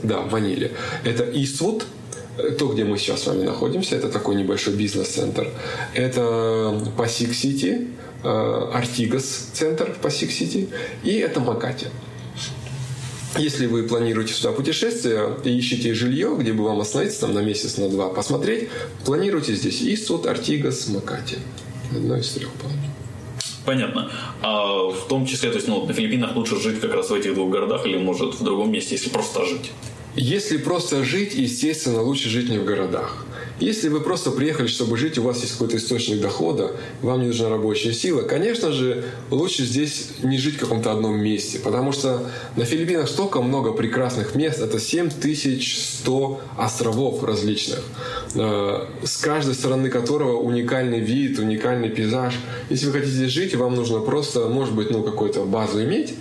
Да, 0.02 0.20
в 0.20 0.32
Маниле. 0.32 0.72
Это 1.04 1.24
Иствуд, 1.24 1.84
то, 2.58 2.68
где 2.68 2.84
мы 2.84 2.98
сейчас 2.98 3.22
с 3.22 3.26
вами 3.26 3.44
находимся, 3.44 3.96
это 3.96 4.08
такой 4.08 4.34
небольшой 4.34 4.74
бизнес-центр. 4.74 5.50
Это 5.94 6.80
Пасиг-Сити, 6.96 7.88
Ортигас-центр 8.22 9.92
в 9.92 9.98
Пасиг-Сити, 9.98 10.68
и 11.02 11.12
это 11.14 11.40
Макати. 11.40 11.86
Если 13.36 13.66
вы 13.66 13.82
планируете 13.82 14.32
сюда 14.32 14.52
путешествие 14.52 15.36
и 15.44 15.50
ищете 15.50 15.92
жилье, 15.92 16.36
где 16.38 16.52
бы 16.52 16.64
вам 16.64 16.80
остановиться 16.80 17.22
там 17.22 17.34
на 17.34 17.40
месяц, 17.40 17.78
на 17.78 17.88
два, 17.88 18.08
посмотреть, 18.08 18.68
планируйте 19.04 19.54
здесь 19.54 19.82
Иствуд, 19.82 20.26
Артигас, 20.26 20.86
Макати. 20.88 21.38
Одно 21.90 22.16
из 22.16 22.30
трех 22.30 22.52
планов. 22.52 22.78
Понятно. 23.64 24.10
А 24.40 24.88
в 24.88 25.08
том 25.08 25.26
числе, 25.26 25.50
то 25.50 25.56
есть, 25.56 25.68
ну, 25.68 25.84
на 25.84 25.92
Филиппинах 25.92 26.36
лучше 26.36 26.60
жить 26.60 26.80
как 26.80 26.92
раз 26.94 27.10
в 27.10 27.14
этих 27.14 27.34
двух 27.34 27.50
городах 27.50 27.86
или, 27.86 27.96
может, 27.96 28.34
в 28.34 28.44
другом 28.44 28.70
месте, 28.70 28.94
если 28.94 29.10
просто 29.10 29.44
жить? 29.44 29.72
Если 30.16 30.58
просто 30.58 31.02
жить, 31.02 31.34
естественно, 31.34 32.02
лучше 32.02 32.28
жить 32.28 32.48
не 32.48 32.58
в 32.58 32.64
городах. 32.64 33.24
Если 33.60 33.88
вы 33.88 34.00
просто 34.00 34.32
приехали, 34.32 34.66
чтобы 34.66 34.96
жить, 34.96 35.16
у 35.18 35.22
вас 35.22 35.40
есть 35.40 35.52
какой-то 35.52 35.76
источник 35.76 36.20
дохода, 36.20 36.72
вам 37.02 37.20
не 37.20 37.28
нужна 37.28 37.48
рабочая 37.48 37.92
сила, 37.92 38.22
конечно 38.22 38.72
же, 38.72 39.04
лучше 39.30 39.64
здесь 39.64 40.08
не 40.22 40.38
жить 40.38 40.56
в 40.56 40.58
каком-то 40.58 40.90
одном 40.90 41.20
месте, 41.20 41.60
потому 41.60 41.92
что 41.92 42.28
на 42.56 42.64
Филиппинах 42.64 43.08
столько 43.08 43.42
много 43.42 43.72
прекрасных 43.72 44.34
мест, 44.34 44.60
это 44.60 44.80
7100 44.80 46.40
островов 46.56 47.22
различных, 47.22 47.82
э, 48.34 48.86
с 49.04 49.16
каждой 49.18 49.54
стороны 49.54 49.88
которого 49.88 50.36
уникальный 50.38 50.98
вид, 50.98 51.38
уникальный 51.38 51.90
пейзаж. 51.90 52.34
Если 52.70 52.86
вы 52.86 52.92
хотите 52.92 53.12
здесь 53.12 53.30
жить, 53.30 53.54
вам 53.54 53.76
нужно 53.76 54.00
просто, 54.00 54.48
может 54.48 54.74
быть, 54.74 54.90
ну, 54.90 55.04
какую-то 55.04 55.44
базу 55.44 55.82
иметь, 55.84 56.14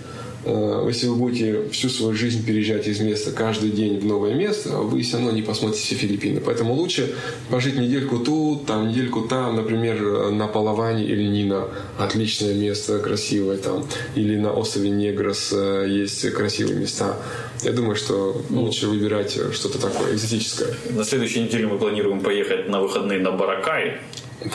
если 0.46 1.06
вы 1.08 1.16
будете 1.16 1.68
всю 1.70 1.88
свою 1.88 2.14
жизнь 2.14 2.44
переезжать 2.44 2.86
из 2.86 3.00
места 3.00 3.32
каждый 3.32 3.70
день 3.70 3.98
в 3.98 4.04
новое 4.04 4.34
место, 4.34 4.70
вы 4.70 5.02
все 5.02 5.16
равно 5.16 5.32
не 5.32 5.42
посмотрите 5.42 5.84
все 5.84 5.94
Филиппины. 5.94 6.40
Поэтому 6.40 6.74
лучше 6.74 7.14
пожить 7.50 7.76
недельку 7.76 8.18
тут, 8.18 8.66
там 8.66 8.88
недельку 8.88 9.22
там, 9.22 9.56
например, 9.56 10.30
на 10.30 10.46
Палаване 10.46 11.04
или 11.04 11.22
Нина. 11.22 11.68
Отличное 11.98 12.54
место, 12.54 12.98
красивое 12.98 13.56
там. 13.56 13.86
Или 14.14 14.36
на 14.36 14.52
острове 14.52 14.90
Негрос 14.90 15.52
э, 15.52 15.86
есть 15.88 16.30
красивые 16.32 16.78
места. 16.78 17.16
Я 17.62 17.72
думаю, 17.72 17.96
что 17.96 18.42
лучше 18.50 18.88
выбирать 18.88 19.38
что-то 19.52 19.80
такое 19.80 20.14
экзотическое. 20.14 20.74
На 20.90 21.04
следующей 21.04 21.40
неделе 21.40 21.66
мы 21.66 21.78
планируем 21.78 22.20
поехать 22.20 22.68
на 22.68 22.80
выходные 22.80 23.18
на 23.20 23.32
Баракай. 23.32 24.00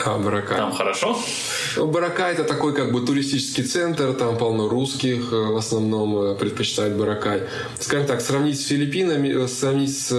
Да, 0.04 0.18
Баракай. 0.18 0.56
Там 0.56 0.72
хорошо? 0.72 1.18
Ну, 1.76 1.86
Баракай 1.86 2.32
это 2.32 2.44
такой 2.44 2.74
как 2.74 2.92
бы 2.92 3.00
туристический 3.00 3.64
центр, 3.64 4.12
там 4.12 4.36
полно 4.36 4.68
русских, 4.68 5.32
э, 5.32 5.36
в 5.36 5.56
основном 5.56 6.16
э, 6.16 6.34
предпочитают 6.34 6.96
Баракай. 6.96 7.42
Скажем 7.78 8.06
так, 8.06 8.20
сравнить 8.20 8.60
с 8.60 8.66
Филиппинами, 8.66 9.44
э, 9.44 9.48
сравнить 9.48 9.98
с, 9.98 10.12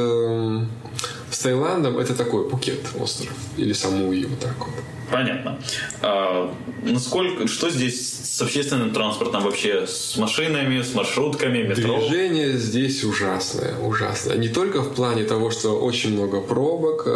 с 1.31 1.39
Таиландом, 1.39 1.97
это 1.97 2.13
такой 2.13 2.49
Пукет 2.49 2.79
остров. 2.99 3.33
Или 3.57 3.73
Самуи, 3.73 4.25
вот 4.25 4.39
так 4.39 4.57
вот. 4.59 4.75
Понятно. 5.11 5.59
А, 6.01 6.53
насколько, 6.83 7.47
что 7.47 7.69
здесь 7.69 8.19
с 8.23 8.41
общественным 8.41 8.91
транспортом 8.91 9.43
вообще? 9.43 9.85
С 9.85 10.15
машинами, 10.17 10.81
с 10.81 10.93
маршрутками, 10.93 11.63
метро? 11.63 11.99
Движение 11.99 12.57
здесь 12.57 13.03
ужасное, 13.03 13.77
ужасное. 13.79 14.37
Не 14.37 14.47
только 14.47 14.81
в 14.81 14.93
плане 14.93 15.25
того, 15.25 15.51
что 15.51 15.77
очень 15.79 16.13
много 16.13 16.39
пробок, 16.39 17.07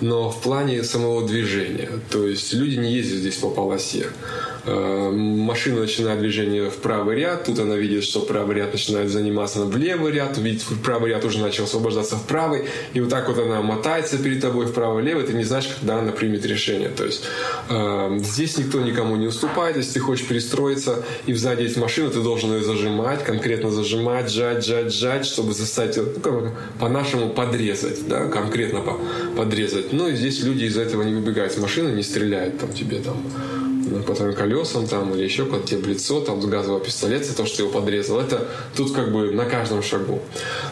но 0.00 0.30
в 0.30 0.40
плане 0.40 0.82
самого 0.82 1.26
движения. 1.26 1.90
То 2.10 2.26
есть 2.26 2.52
люди 2.54 2.76
не 2.76 2.92
ездят 2.92 3.18
здесь 3.18 3.36
по 3.36 3.50
полосе. 3.50 4.08
Э, 4.64 5.10
машина 5.10 5.80
начинает 5.80 6.20
движение 6.20 6.70
в 6.70 6.76
правый 6.76 7.16
ряд, 7.16 7.44
тут 7.44 7.58
она 7.58 7.74
видит, 7.74 8.04
что 8.04 8.20
правый 8.20 8.56
ряд 8.56 8.72
начинает 8.72 9.10
заниматься 9.10 9.64
в 9.64 9.76
левый 9.76 10.12
ряд, 10.12 10.38
видит, 10.38 10.62
правый 10.84 11.10
ряд 11.10 11.24
уже 11.24 11.40
начал 11.40 11.64
освобождаться 11.64 12.16
в 12.16 12.26
правый, 12.26 12.68
и 12.94 13.00
вот 13.00 13.10
так 13.10 13.28
вот 13.28 13.38
она 13.38 13.60
мотается 13.60 14.18
перед 14.18 14.40
тобой 14.40 14.66
вправо-лево, 14.66 15.22
ты 15.22 15.32
не 15.32 15.42
знаешь, 15.42 15.68
когда 15.80 15.98
она 15.98 16.12
примет 16.12 16.46
решение. 16.46 16.90
То 16.90 17.04
есть 17.04 17.24
э, 17.70 18.18
здесь 18.20 18.56
никто 18.56 18.80
никому 18.80 19.16
не 19.16 19.26
уступает, 19.26 19.76
если 19.76 19.94
ты 19.94 20.00
хочешь 20.00 20.26
перестроиться, 20.26 21.04
и 21.26 21.34
сзади 21.34 21.62
есть 21.62 21.76
машина, 21.76 22.10
ты 22.10 22.20
должен 22.20 22.52
ее 22.52 22.62
зажимать, 22.62 23.24
конкретно 23.24 23.70
зажимать, 23.70 24.30
сжать, 24.30 24.64
сжать, 24.64 24.92
сжать, 24.92 25.26
чтобы 25.26 25.54
заставить 25.54 25.96
ну, 25.96 26.04
как 26.22 26.52
по-нашему 26.78 27.30
подрезать, 27.30 28.06
да, 28.06 28.26
конкретно 28.26 28.80
по 28.80 28.98
подрезать. 29.36 29.92
Ну 29.92 30.08
и 30.08 30.14
здесь 30.14 30.40
люди 30.42 30.64
из-за 30.66 30.82
этого 30.82 31.02
не 31.02 31.14
выбегают 31.14 31.52
с 31.52 31.56
машины, 31.56 31.88
не 31.88 32.02
стреляют 32.02 32.58
там 32.58 32.72
тебе 32.72 32.98
там 32.98 33.16
по 34.06 34.14
твоим 34.14 34.34
колесам 34.34 34.86
там, 34.86 35.14
или 35.14 35.24
еще 35.24 35.44
куда-то 35.44 35.68
тебе 35.68 35.82
в 35.82 35.88
лицо, 35.88 36.20
там, 36.20 36.40
с 36.40 36.46
газового 36.46 36.80
пистолета, 36.80 37.34
то, 37.34 37.46
что 37.46 37.56
ты 37.58 37.62
его 37.62 37.72
подрезал. 37.72 38.20
Это 38.20 38.48
тут 38.76 38.92
как 38.92 39.12
бы 39.12 39.30
на 39.32 39.44
каждом 39.44 39.82
шагу. 39.82 40.20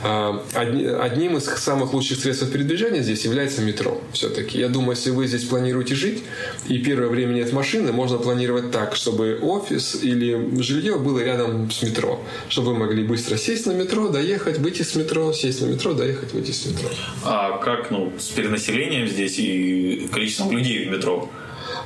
А, 0.02 0.43
одним 0.55 1.37
из 1.37 1.45
самых 1.45 1.93
лучших 1.93 2.19
средств 2.21 2.50
передвижения 2.50 3.02
здесь 3.02 3.25
является 3.25 3.62
метро 3.62 4.00
все-таки. 4.12 4.59
Я 4.59 4.69
думаю, 4.69 4.93
если 4.93 5.11
вы 5.11 5.26
здесь 5.26 5.45
планируете 5.45 5.95
жить, 5.95 6.23
и 6.69 6.79
первое 6.79 7.09
время 7.09 7.35
нет 7.35 7.52
машины, 7.52 7.93
можно 7.93 8.19
планировать 8.19 8.71
так, 8.71 8.97
чтобы 8.97 9.38
офис 9.40 9.99
или 10.02 10.61
жилье 10.61 10.99
было 10.99 11.21
рядом 11.21 11.71
с 11.71 11.83
метро, 11.83 12.21
чтобы 12.49 12.73
вы 12.73 12.79
могли 12.79 13.05
быстро 13.05 13.37
сесть 13.37 13.67
на 13.67 13.73
метро, 13.73 14.09
доехать, 14.09 14.59
выйти 14.59 14.83
с 14.83 14.95
метро, 14.95 15.33
сесть 15.33 15.61
на 15.61 15.67
метро, 15.67 15.93
доехать, 15.93 16.33
выйти 16.33 16.52
с 16.52 16.67
метро. 16.67 16.88
А 17.25 17.59
как 17.59 17.90
ну, 17.90 18.12
с 18.19 18.29
перенаселением 18.29 19.09
здесь 19.09 19.38
и 19.38 20.09
количеством 20.12 20.52
людей 20.52 20.88
в 20.88 20.93
метро? 20.93 21.29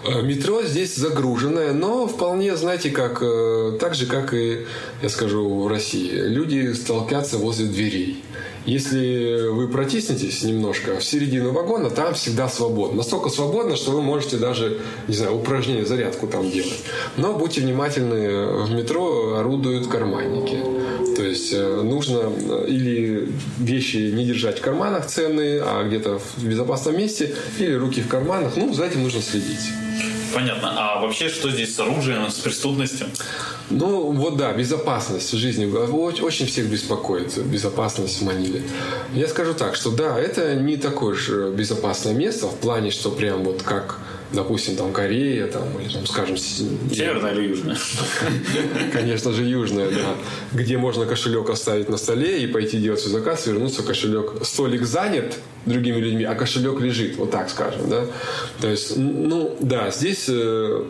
Э, 0.04 0.22
метро 0.22 0.62
здесь 0.62 0.96
загруженное, 0.96 1.72
но 1.72 2.06
вполне, 2.06 2.56
знаете, 2.56 2.90
как, 2.90 3.22
э, 3.22 3.78
так 3.80 3.94
же, 3.94 4.06
как 4.06 4.34
и, 4.34 4.66
я 5.02 5.08
скажу, 5.08 5.62
в 5.62 5.68
России. 5.68 6.10
Люди 6.10 6.72
столпятся 6.72 7.38
возле 7.38 7.66
дверей. 7.66 8.23
Если 8.66 9.48
вы 9.48 9.68
протиснетесь 9.68 10.42
немножко 10.42 10.98
в 10.98 11.04
середину 11.04 11.52
вагона, 11.52 11.90
там 11.90 12.14
всегда 12.14 12.48
свободно. 12.48 12.98
Настолько 12.98 13.28
свободно, 13.28 13.76
что 13.76 13.90
вы 13.90 14.00
можете 14.00 14.38
даже, 14.38 14.78
не 15.06 15.14
знаю, 15.14 15.36
упражнение, 15.36 15.84
зарядку 15.84 16.26
там 16.26 16.50
делать. 16.50 16.82
Но 17.16 17.34
будьте 17.34 17.60
внимательны, 17.60 18.64
в 18.64 18.70
метро 18.70 19.36
орудуют 19.36 19.86
карманники. 19.88 20.58
То 21.14 21.22
есть 21.22 21.52
э, 21.52 21.82
нужно 21.82 22.30
или 22.66 23.28
вещи 23.58 24.10
не 24.14 24.24
держать 24.24 24.58
в 24.58 24.62
карманах 24.62 25.06
ценные, 25.06 25.62
а 25.62 25.86
где-то 25.86 26.18
в 26.36 26.44
безопасном 26.44 26.96
месте, 26.96 27.34
или 27.58 27.74
руки 27.74 28.00
в 28.00 28.08
карманах. 28.08 28.56
Ну, 28.56 28.72
за 28.72 28.86
этим 28.86 29.02
нужно 29.02 29.20
следить. 29.20 29.70
Понятно. 30.34 30.72
А 30.76 31.00
вообще, 31.00 31.28
что 31.28 31.50
здесь 31.50 31.74
с 31.74 31.80
оружием, 31.80 32.28
с 32.30 32.38
преступностью? 32.40 33.06
Ну, 33.70 34.12
вот 34.12 34.36
да, 34.36 34.52
безопасность 34.52 35.32
в 35.32 35.36
жизни 35.36 35.64
очень 35.64 36.46
всех 36.46 36.66
беспокоит, 36.66 37.38
безопасность 37.38 38.20
в 38.20 38.24
Маниле. 38.24 38.62
Я 39.14 39.28
скажу 39.28 39.54
так, 39.54 39.74
что 39.74 39.90
да, 39.90 40.18
это 40.18 40.54
не 40.54 40.76
такое 40.76 41.14
же 41.14 41.50
безопасное 41.50 42.14
место 42.14 42.46
в 42.46 42.56
плане, 42.56 42.90
что 42.90 43.10
прям 43.10 43.44
вот 43.44 43.62
как 43.62 43.98
допустим, 44.34 44.76
там 44.76 44.92
Корея, 44.92 45.46
там, 45.46 45.62
или, 45.80 45.88
там, 45.88 46.06
скажем... 46.06 46.36
Северная 46.36 47.32
или 47.32 47.48
южная? 47.48 47.76
Конечно 48.92 49.32
же, 49.32 49.44
южная, 49.44 49.90
да. 49.90 50.16
Где 50.52 50.76
можно 50.78 51.06
кошелек 51.06 51.48
оставить 51.50 51.88
на 51.88 51.96
столе 51.96 52.42
и 52.42 52.46
пойти 52.46 52.78
делать 52.78 53.00
свой 53.00 53.12
заказ, 53.12 53.46
вернуться, 53.46 53.82
кошелек... 53.82 54.44
Столик 54.44 54.82
занят 54.82 55.38
другими 55.66 55.98
людьми, 55.98 56.24
а 56.24 56.34
кошелек 56.34 56.80
лежит, 56.80 57.16
вот 57.16 57.30
так 57.30 57.48
скажем, 57.50 57.88
да. 57.88 58.06
То 58.60 58.68
есть, 58.68 58.96
ну, 58.96 59.56
да, 59.60 59.90
здесь 59.90 60.26
э, 60.28 60.84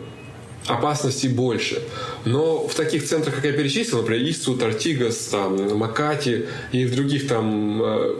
опасностей 0.67 1.29
больше. 1.29 1.81
Но 2.25 2.67
в 2.67 2.73
таких 2.75 3.05
центрах, 3.05 3.35
как 3.35 3.45
я 3.45 3.53
перечислил, 3.53 3.99
например, 3.99 4.29
Исту, 4.29 4.55
Тартигас, 4.55 5.17
там, 5.27 5.77
Макати 5.77 6.45
и 6.71 6.85
в 6.85 6.95
других 6.95 7.27
там 7.27 7.81
э, 7.83 8.15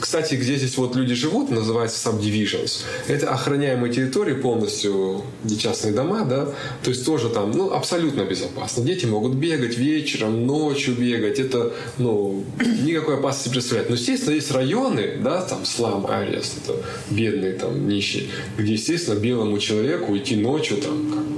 кстати, 0.00 0.34
где 0.34 0.56
здесь 0.56 0.76
вот 0.76 0.94
люди 0.94 1.14
живут, 1.14 1.50
называется 1.50 2.08
subdivisions. 2.08 2.84
Это 3.08 3.30
охраняемые 3.30 3.92
территории 3.92 4.34
полностью, 4.34 5.22
где 5.42 5.56
частные 5.56 5.92
дома, 5.92 6.24
да, 6.24 6.46
то 6.82 6.90
есть 6.90 7.04
тоже 7.04 7.28
там, 7.28 7.50
ну, 7.50 7.72
абсолютно 7.72 8.22
безопасно. 8.22 8.84
Дети 8.84 9.06
могут 9.06 9.34
бегать 9.34 9.76
вечером, 9.76 10.46
ночью 10.46 10.94
бегать, 10.94 11.38
это, 11.38 11.72
ну, 11.98 12.44
никакой 12.82 13.16
опасности 13.16 13.48
представляет. 13.48 13.90
Но, 13.90 13.96
естественно, 13.96 14.34
есть 14.34 14.50
районы, 14.52 15.18
да, 15.22 15.42
там, 15.42 15.64
слам, 15.64 16.06
арест, 16.06 16.58
это 16.64 16.76
бедные, 17.10 17.54
там, 17.54 17.88
нищие, 17.88 18.24
где, 18.56 18.74
естественно, 18.74 19.18
белому 19.18 19.58
человеку 19.58 20.16
идти 20.16 20.36
ночью, 20.36 20.76
там, 20.76 21.12
как 21.12 21.35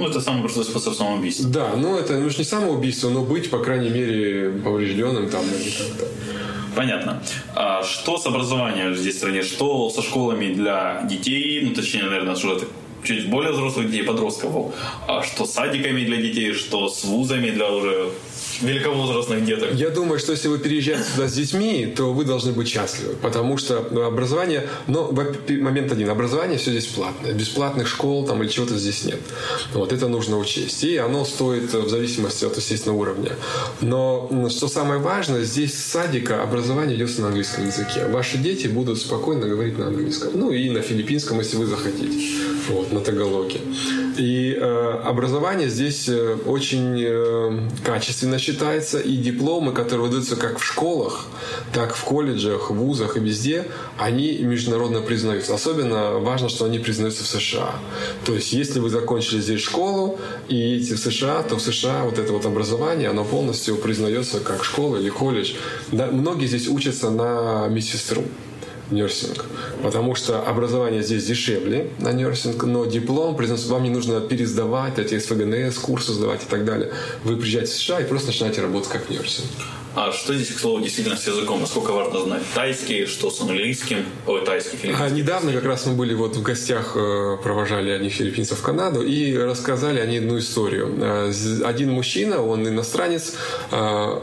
ну, 0.00 0.08
это 0.08 0.20
самый 0.20 0.42
простой 0.42 0.64
способ 0.64 0.94
самоубийства. 0.94 1.48
Да, 1.48 1.72
ну 1.76 1.96
это 1.96 2.18
ну, 2.18 2.26
не 2.26 2.44
самоубийство, 2.44 3.10
но 3.10 3.24
быть, 3.24 3.50
по 3.50 3.58
крайней 3.58 3.90
мере, 3.90 4.50
поврежденным 4.64 5.28
там 5.28 5.42
или 5.44 5.70
как-то. 5.70 6.06
Понятно. 6.74 7.22
А 7.54 7.82
что 7.82 8.18
с 8.18 8.26
образованием 8.26 8.94
здесь 8.94 9.14
в 9.14 9.18
стране? 9.18 9.42
Что 9.42 9.90
со 9.90 10.02
школами 10.02 10.54
для 10.54 11.02
детей? 11.02 11.62
Ну, 11.62 11.74
точнее, 11.74 12.04
наверное, 12.04 12.34
уже 12.34 12.68
чуть 13.02 13.28
более 13.28 13.52
взрослых 13.52 13.90
детей, 13.90 14.04
подростков. 14.04 14.74
А 15.08 15.22
что 15.22 15.46
с 15.46 15.52
садиками 15.52 16.04
для 16.04 16.16
детей? 16.16 16.52
Что 16.52 16.88
с 16.88 17.04
вузами 17.04 17.50
для 17.50 17.70
уже 17.70 18.10
великовозрастных 18.60 19.44
деток. 19.44 19.72
Я 19.74 19.90
думаю, 19.90 20.18
что 20.18 20.32
если 20.32 20.48
вы 20.48 20.58
переезжаете 20.58 21.04
сюда 21.04 21.28
с 21.28 21.32
детьми, 21.32 21.92
то 21.96 22.12
вы 22.12 22.24
должны 22.24 22.52
быть 22.52 22.68
счастливы, 22.68 23.14
потому 23.16 23.58
что 23.58 23.86
ну, 23.90 24.02
образование, 24.02 24.68
но 24.86 25.12
момент 25.48 25.92
один, 25.92 26.10
образование 26.10 26.58
все 26.58 26.70
здесь 26.70 26.86
платное, 26.86 27.32
бесплатных 27.32 27.86
школ 27.86 28.26
там 28.26 28.42
или 28.42 28.50
чего-то 28.50 28.76
здесь 28.76 29.04
нет. 29.04 29.20
Вот 29.72 29.92
это 29.92 30.08
нужно 30.08 30.38
учесть, 30.38 30.84
и 30.84 30.96
оно 30.96 31.24
стоит 31.24 31.72
в 31.72 31.88
зависимости 31.88 32.44
от, 32.44 32.56
естественно, 32.56 32.94
уровня. 32.94 33.32
Но 33.80 34.48
что 34.50 34.68
самое 34.68 35.00
важное, 35.00 35.42
здесь 35.42 35.74
с 35.74 35.84
садика 35.84 36.42
образование 36.42 36.96
идется 36.96 37.22
на 37.22 37.28
английском 37.28 37.66
языке. 37.66 38.06
Ваши 38.08 38.38
дети 38.38 38.66
будут 38.66 38.98
спокойно 38.98 39.46
говорить 39.46 39.78
на 39.78 39.86
английском, 39.86 40.32
ну 40.34 40.50
и 40.50 40.70
на 40.70 40.82
филиппинском, 40.82 41.38
если 41.38 41.56
вы 41.56 41.66
захотите, 41.66 42.18
вот, 42.68 42.92
на 42.92 43.00
тагалоге. 43.00 43.60
И 44.16 44.54
э, 44.54 45.00
образование 45.04 45.68
здесь 45.68 46.08
э, 46.08 46.36
очень 46.44 47.00
э, 47.00 47.68
качественно 47.84 48.38
считается, 48.50 48.98
и 48.98 49.16
дипломы, 49.16 49.72
которые 49.72 50.06
выдаются 50.06 50.36
как 50.36 50.58
в 50.58 50.64
школах, 50.64 51.26
так 51.72 51.94
в 51.94 52.04
колледжах, 52.04 52.70
вузах 52.70 53.16
и 53.16 53.20
везде, 53.20 53.66
они 53.98 54.38
международно 54.38 55.00
признаются. 55.00 55.54
Особенно 55.54 56.18
важно, 56.18 56.48
что 56.48 56.64
они 56.64 56.78
признаются 56.78 57.22
в 57.24 57.26
США. 57.26 57.74
То 58.24 58.34
есть, 58.34 58.52
если 58.52 58.80
вы 58.80 58.90
закончили 58.90 59.40
здесь 59.40 59.60
школу 59.60 60.18
и 60.48 60.56
едете 60.56 60.94
в 60.94 60.98
США, 60.98 61.42
то 61.42 61.56
в 61.56 61.62
США 61.62 62.04
вот 62.04 62.18
это 62.18 62.32
вот 62.32 62.46
образование, 62.46 63.10
оно 63.10 63.24
полностью 63.24 63.76
признается 63.76 64.40
как 64.40 64.64
школа 64.64 64.96
или 64.96 65.10
колледж. 65.10 65.52
Да, 65.92 66.06
многие 66.06 66.46
здесь 66.46 66.68
учатся 66.68 67.10
на 67.10 67.68
медсестру 67.68 68.24
нерсинг. 68.90 69.44
Потому 69.82 70.14
что 70.14 70.40
образование 70.40 71.02
здесь 71.02 71.24
дешевле 71.24 71.90
на 71.98 72.12
нерсинг, 72.12 72.62
но 72.64 72.84
диплом, 72.84 73.36
вам 73.36 73.82
не 73.82 73.90
нужно 73.90 74.20
пересдавать, 74.20 74.98
эти 74.98 75.18
СФГНС, 75.18 75.78
курсы 75.78 76.12
сдавать 76.12 76.42
и 76.42 76.46
так 76.46 76.64
далее. 76.64 76.92
Вы 77.24 77.36
приезжаете 77.36 77.72
в 77.72 77.74
США 77.74 78.00
и 78.00 78.04
просто 78.04 78.28
начинаете 78.28 78.62
работать 78.62 78.90
как 78.90 79.10
нерсинг. 79.10 79.46
А 79.94 80.12
что 80.12 80.34
здесь, 80.34 80.54
к 80.54 80.58
слову, 80.60 80.80
действительно 80.80 81.16
с 81.16 81.26
языком? 81.26 81.60
Насколько 81.60 81.90
важно 81.90 82.20
знать 82.20 82.42
тайский, 82.54 83.06
что 83.06 83.28
с 83.28 83.40
английским? 83.40 84.06
Ой, 84.26 84.44
тайский, 84.44 84.76
филиппинский. 84.76 85.06
А 85.06 85.10
недавно 85.10 85.52
как 85.52 85.64
раз 85.64 85.84
мы 85.86 85.94
были 85.94 86.14
вот 86.14 86.36
в 86.36 86.42
гостях, 86.42 86.92
э, 86.94 87.36
провожали 87.42 87.90
одних 87.90 88.12
филиппинцев 88.12 88.58
в 88.58 88.62
Канаду 88.62 89.02
и 89.02 89.36
рассказали 89.36 89.98
они 89.98 90.18
одну 90.18 90.38
историю. 90.38 90.94
Э, 91.00 91.32
один 91.64 91.90
мужчина, 91.90 92.40
он 92.40 92.68
иностранец, 92.68 93.34
э, 93.72 94.20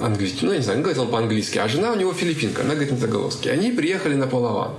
английский, 0.00 0.46
ну, 0.46 0.52
я 0.52 0.58
не 0.58 0.64
знаю, 0.64 0.80
говорит 0.80 0.98
он 0.98 1.08
по-английски, 1.08 1.58
а 1.58 1.68
жена 1.68 1.92
у 1.92 1.96
него 1.96 2.12
филиппинка, 2.12 2.62
она 2.62 2.74
говорит 2.74 2.92
на 2.92 2.98
тагаловски. 2.98 3.48
Они 3.48 3.70
приехали 3.70 4.14
на 4.14 4.26
Палаван. 4.26 4.72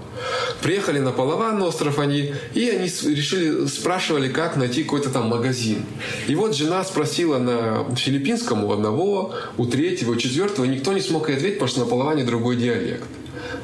Приехали 0.61 0.99
на 0.99 1.11
Палаван, 1.11 1.61
остров 1.61 1.99
они, 1.99 2.33
и 2.53 2.69
они 2.69 2.85
решили, 2.85 3.67
спрашивали, 3.67 4.29
как 4.29 4.55
найти 4.55 4.83
какой-то 4.83 5.09
там 5.09 5.27
магазин. 5.27 5.85
И 6.27 6.35
вот 6.35 6.55
жена 6.55 6.83
спросила 6.83 7.37
на 7.37 7.85
филиппинском 7.95 8.63
у 8.63 8.71
одного, 8.71 9.33
у 9.57 9.65
третьего, 9.65 10.11
у 10.11 10.15
четвертого, 10.15 10.65
никто 10.65 10.93
не 10.93 11.01
смог 11.01 11.29
ей 11.29 11.35
ответить, 11.35 11.59
потому 11.59 11.69
что 11.69 11.79
на 11.81 11.85
Палаване 11.85 12.23
другой 12.23 12.55
диалект. 12.55 13.03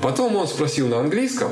Потом 0.02 0.36
он 0.36 0.48
спросил 0.48 0.88
на 0.88 1.00
английском, 1.00 1.52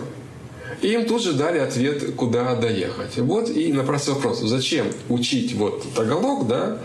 и 0.82 0.88
им 0.90 1.06
тут 1.06 1.22
же 1.22 1.34
дали 1.34 1.60
ответ, 1.60 2.16
куда 2.16 2.56
доехать. 2.56 3.18
Вот 3.18 3.50
и 3.50 3.74
на 3.74 3.84
простой 3.84 4.16
вопрос. 4.16 4.40
Зачем 4.42 4.88
учить 5.10 5.54
вот 5.54 5.84
тагалог, 5.94 6.48
да, 6.48 6.80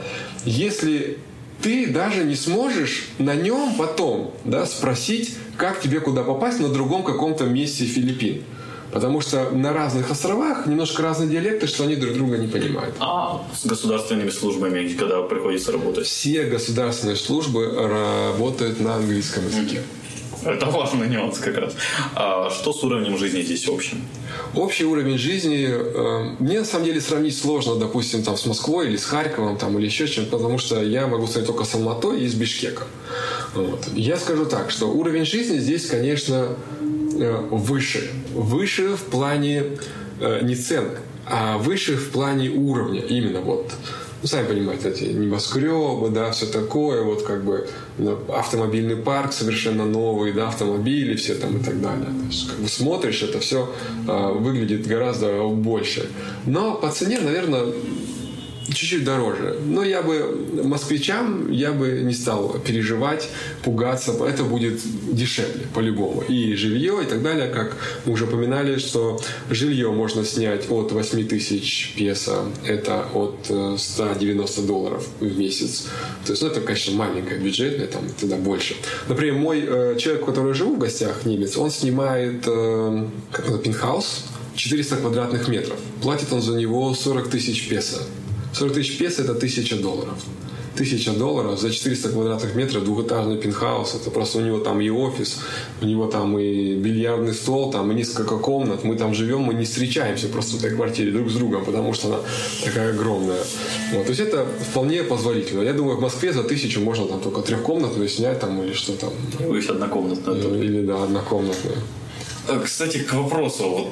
если 0.44 1.18
ты 1.62 1.86
даже 1.86 2.24
не 2.24 2.36
сможешь 2.36 3.08
на 3.18 3.34
нем 3.34 3.74
потом 3.76 4.34
да, 4.44 4.66
спросить, 4.66 5.36
как 5.56 5.80
тебе 5.80 6.00
куда 6.00 6.22
попасть 6.22 6.60
на 6.60 6.68
другом 6.68 7.04
каком-то 7.04 7.44
месте 7.44 7.84
Филиппин. 7.84 8.42
Потому 8.92 9.20
что 9.20 9.50
на 9.50 9.72
разных 9.72 10.10
островах 10.12 10.66
немножко 10.66 11.02
разные 11.02 11.28
диалекты, 11.28 11.66
что 11.66 11.82
они 11.82 11.96
друг 11.96 12.14
друга 12.14 12.38
не 12.38 12.46
понимают. 12.46 12.94
А 13.00 13.44
с 13.52 13.66
государственными 13.66 14.30
службами, 14.30 14.86
когда 14.92 15.20
приходится 15.22 15.72
работать? 15.72 16.06
Все 16.06 16.44
государственные 16.44 17.16
службы 17.16 17.72
работают 17.74 18.80
на 18.80 18.94
английском 18.94 19.46
языке. 19.46 19.82
Это 20.46 20.66
важный 20.66 21.08
нюанс 21.08 21.38
как 21.38 21.56
раз. 21.56 21.74
А 22.14 22.50
что 22.50 22.72
с 22.72 22.82
уровнем 22.84 23.16
жизни 23.16 23.42
здесь 23.42 23.66
общим? 23.68 24.02
Общий 24.54 24.84
уровень 24.84 25.18
жизни 25.18 25.68
э, 25.68 26.36
мне 26.38 26.60
на 26.60 26.64
самом 26.64 26.84
деле 26.84 27.00
сравнить 27.00 27.36
сложно, 27.36 27.76
допустим, 27.76 28.22
там 28.22 28.36
с 28.36 28.46
Москвой 28.46 28.88
или 28.88 28.96
с 28.96 29.04
Харьковом 29.04 29.56
там, 29.56 29.78
или 29.78 29.86
еще 29.86 30.06
чем-то, 30.06 30.36
потому 30.36 30.58
что 30.58 30.82
я 30.82 31.06
могу 31.06 31.26
сказать 31.26 31.46
только 31.46 31.64
с 31.64 31.74
Алматой 31.74 32.20
и 32.20 32.28
с 32.28 32.34
Бишкека. 32.34 32.84
Вот. 33.54 33.88
Я 33.94 34.16
скажу 34.16 34.44
так, 34.44 34.70
что 34.70 34.86
уровень 34.86 35.24
жизни 35.24 35.58
здесь, 35.58 35.86
конечно, 35.86 36.48
э, 37.18 37.46
выше. 37.50 38.10
Выше 38.34 38.96
в 38.96 39.02
плане 39.04 39.64
э, 40.20 40.40
не 40.42 40.56
цен, 40.56 40.90
а 41.26 41.56
выше 41.56 41.96
в 41.96 42.10
плане 42.10 42.50
уровня. 42.50 43.00
Именно 43.00 43.40
вот 43.40 43.72
сами 44.26 44.46
понимаете, 44.46 44.88
эти 44.88 45.04
небоскребы, 45.04 46.10
да, 46.10 46.30
все 46.30 46.46
такое, 46.46 47.02
вот 47.02 47.22
как 47.22 47.44
бы 47.44 47.68
ну, 47.98 48.18
автомобильный 48.32 48.96
парк 48.96 49.32
совершенно 49.32 49.84
новый, 49.84 50.32
да, 50.32 50.48
автомобили 50.48 51.16
все 51.16 51.34
там 51.34 51.58
и 51.58 51.62
так 51.62 51.80
далее. 51.80 52.06
То 52.06 52.26
есть, 52.26 52.48
как 52.48 52.58
бы 52.58 52.68
смотришь, 52.68 53.22
это 53.22 53.40
все 53.40 53.72
э, 54.08 54.32
выглядит 54.32 54.86
гораздо 54.86 55.46
больше. 55.48 56.08
Но 56.46 56.74
по 56.74 56.90
цене, 56.90 57.20
наверное, 57.20 57.66
чуть-чуть 58.68 59.04
дороже. 59.04 59.58
Но 59.64 59.82
я 59.82 60.02
бы 60.02 60.62
москвичам 60.64 61.50
я 61.50 61.72
бы 61.72 62.00
не 62.02 62.14
стал 62.14 62.58
переживать, 62.58 63.28
пугаться. 63.62 64.12
Это 64.26 64.44
будет 64.44 64.80
дешевле 65.12 65.66
по-любому. 65.74 66.22
И 66.22 66.54
жилье 66.54 67.00
и 67.02 67.06
так 67.06 67.22
далее, 67.22 67.48
как 67.48 67.76
мы 68.04 68.12
уже 68.12 68.24
упоминали, 68.24 68.78
что 68.78 69.20
жилье 69.50 69.90
можно 69.90 70.24
снять 70.24 70.70
от 70.70 70.92
8 70.92 71.28
тысяч 71.28 71.94
песо, 71.96 72.44
это 72.64 73.06
от 73.14 73.46
190 73.78 74.60
э, 74.60 74.64
долларов 74.64 75.06
в 75.20 75.38
месяц. 75.38 75.86
То 76.24 76.32
есть, 76.32 76.42
ну, 76.42 76.48
это, 76.48 76.60
конечно, 76.60 76.94
маленькое 76.94 77.40
бюджетное, 77.40 77.86
там 77.86 78.02
тогда 78.18 78.36
больше. 78.36 78.76
Например, 79.08 79.34
мой 79.34 79.64
э, 79.66 79.96
человек, 79.98 80.24
я 80.26 80.54
живу 80.54 80.76
в 80.76 80.78
гостях, 80.78 81.24
немец, 81.24 81.56
он 81.56 81.70
снимает 81.70 82.44
э, 82.46 83.08
как 83.30 83.48
это, 83.48 83.58
пентхаус, 83.58 84.24
400 84.56 84.96
квадратных 84.96 85.48
метров. 85.48 85.78
Платит 86.02 86.32
он 86.32 86.40
за 86.40 86.56
него 86.56 86.94
40 86.94 87.28
тысяч 87.28 87.68
песо. 87.68 88.02
40 88.54 88.74
тысяч 88.74 88.98
песо– 88.98 89.22
это 89.24 89.34
тысяча 89.34 89.76
долларов. 89.76 90.14
Тысяча 90.76 91.12
долларов 91.12 91.60
за 91.60 91.70
400 91.70 92.08
квадратных 92.08 92.54
метров 92.56 92.84
двухэтажный 92.84 93.36
пентхаус. 93.36 93.94
Это 93.94 94.10
просто 94.10 94.38
у 94.38 94.40
него 94.40 94.58
там 94.58 94.80
и 94.80 94.90
офис, 94.90 95.38
у 95.80 95.86
него 95.86 96.06
там 96.06 96.36
и 96.38 96.74
бильярдный 96.74 97.32
стол, 97.32 97.70
там 97.70 97.92
и 97.92 97.94
несколько 97.94 98.38
комнат. 98.38 98.82
Мы 98.82 98.96
там 98.96 99.14
живем, 99.14 99.42
мы 99.42 99.54
не 99.54 99.64
встречаемся 99.64 100.28
просто 100.28 100.56
в 100.56 100.64
этой 100.64 100.74
квартире 100.74 101.12
друг 101.12 101.30
с 101.30 101.34
другом, 101.34 101.64
потому 101.64 101.94
что 101.94 102.08
она 102.08 102.18
такая 102.64 102.90
огромная. 102.90 103.42
Вот. 103.92 104.04
То 104.04 104.10
есть 104.10 104.20
это 104.20 104.46
вполне 104.70 105.04
позволительно. 105.04 105.62
Я 105.62 105.74
думаю, 105.74 105.96
в 105.96 106.00
Москве 106.00 106.32
за 106.32 106.42
тысячу 106.42 106.80
можно 106.80 107.06
там 107.06 107.20
только 107.20 107.40
трехкомнатную 107.42 108.08
снять 108.08 108.40
там 108.40 108.60
или 108.62 108.72
что 108.72 108.94
там. 108.94 109.10
Вы 109.38 109.58
еще 109.58 109.72
однокомнатную. 109.72 110.62
Или 110.62 110.82
да, 110.82 111.04
однокомнатную. 111.04 111.78
А, 112.48 112.58
кстати, 112.58 112.98
к 112.98 113.12
вопросу. 113.14 113.62
Вот 113.64 113.88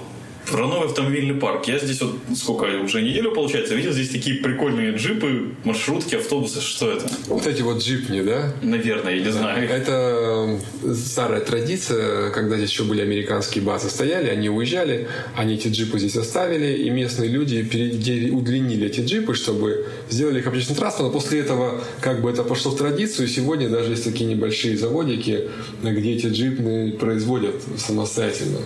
про 0.53 0.67
новый 0.67 0.88
автомобильный 0.88 1.35
парк. 1.35 1.67
Я 1.67 1.79
здесь 1.79 2.01
вот 2.03 2.15
сколько, 2.37 2.67
уже 2.85 3.03
неделю 3.03 3.33
получается, 3.33 3.75
видел 3.75 3.93
здесь 3.93 4.11
такие 4.11 4.37
прикольные 4.37 4.95
джипы, 4.95 5.53
маршрутки, 5.65 6.17
автобусы. 6.17 6.61
Что 6.61 6.93
это? 6.93 7.11
Вот 7.27 7.47
эти 7.47 7.62
вот 7.62 7.83
джипни, 7.83 8.21
да? 8.21 8.53
Наверное, 8.62 9.17
я 9.17 9.25
не 9.25 9.33
знаю. 9.33 9.69
Это 9.69 10.59
старая 10.95 11.41
традиция, 11.41 12.31
когда 12.31 12.57
здесь 12.57 12.71
еще 12.71 12.85
были 12.85 13.01
американские 13.01 13.65
базы 13.65 13.88
стояли, 13.88 14.29
они 14.29 14.51
уезжали, 14.51 15.09
они 15.35 15.55
эти 15.55 15.69
джипы 15.69 15.99
здесь 15.99 16.17
оставили, 16.17 16.83
и 16.83 16.91
местные 16.91 17.31
люди 17.31 18.31
удлинили 18.31 18.87
эти 18.87 19.01
джипы, 19.01 19.35
чтобы 19.35 19.87
сделали 20.11 20.41
их 20.41 20.47
общественным 20.47 20.81
транспортом. 20.81 21.12
После 21.12 21.41
этого 21.41 21.83
как 22.01 22.21
бы 22.21 22.31
это 22.31 22.45
пошло 22.45 22.73
в 22.73 22.77
традицию. 22.77 23.27
Сегодня 23.27 23.71
даже 23.71 23.91
есть 23.93 24.05
такие 24.05 24.27
небольшие 24.29 24.77
заводики, 24.77 25.49
где 25.83 26.12
эти 26.12 26.27
джипы 26.27 26.95
производят 27.01 27.55
самостоятельно. 27.79 28.59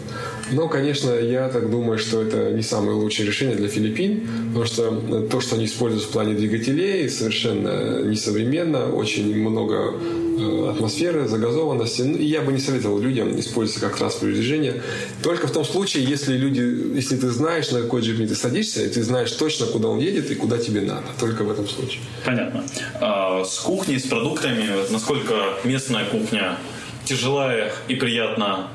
Но, 0.52 0.68
конечно, 0.68 1.10
я 1.10 1.48
так 1.48 1.70
думаю, 1.70 1.98
что 1.98 2.22
это 2.22 2.52
не 2.52 2.62
самое 2.62 2.96
лучшее 2.96 3.26
решение 3.26 3.56
для 3.56 3.68
Филиппин, 3.68 4.28
потому 4.48 4.64
что 4.64 5.26
то, 5.30 5.40
что 5.40 5.56
они 5.56 5.64
используют 5.64 6.04
в 6.04 6.10
плане 6.10 6.34
двигателей, 6.34 7.08
совершенно 7.08 8.04
несовременно, 8.04 8.92
очень 8.92 9.34
много 9.36 9.94
э, 10.38 10.70
атмосферы, 10.70 11.26
загазованности. 11.26 12.02
Ну, 12.02 12.16
и 12.16 12.24
я 12.24 12.42
бы 12.42 12.52
не 12.52 12.58
советовал 12.58 12.98
людям 12.98 13.38
использовать 13.38 13.80
как 13.80 13.96
транспортное 13.96 14.34
движение. 14.34 14.82
Только 15.22 15.46
в 15.46 15.52
том 15.52 15.64
случае, 15.64 16.04
если 16.04 16.36
люди, 16.36 16.60
если 16.94 17.16
ты 17.16 17.30
знаешь, 17.30 17.70
на 17.70 17.82
какой 17.82 18.02
джип 18.02 18.18
ты 18.28 18.34
садишься, 18.34 18.84
и 18.84 18.88
ты 18.88 19.02
знаешь 19.02 19.32
точно, 19.32 19.66
куда 19.66 19.88
он 19.88 19.98
едет 19.98 20.30
и 20.30 20.34
куда 20.34 20.58
тебе 20.58 20.80
надо. 20.80 21.06
Только 21.18 21.42
в 21.42 21.50
этом 21.50 21.68
случае. 21.68 22.02
Понятно. 22.24 22.64
А, 23.00 23.44
с 23.44 23.58
кухней, 23.58 23.98
с 23.98 24.04
продуктами, 24.04 24.68
насколько 24.90 25.34
местная 25.64 26.04
кухня 26.04 26.56
тяжелая 27.04 27.72
и 27.88 27.94
приятна 27.94 28.68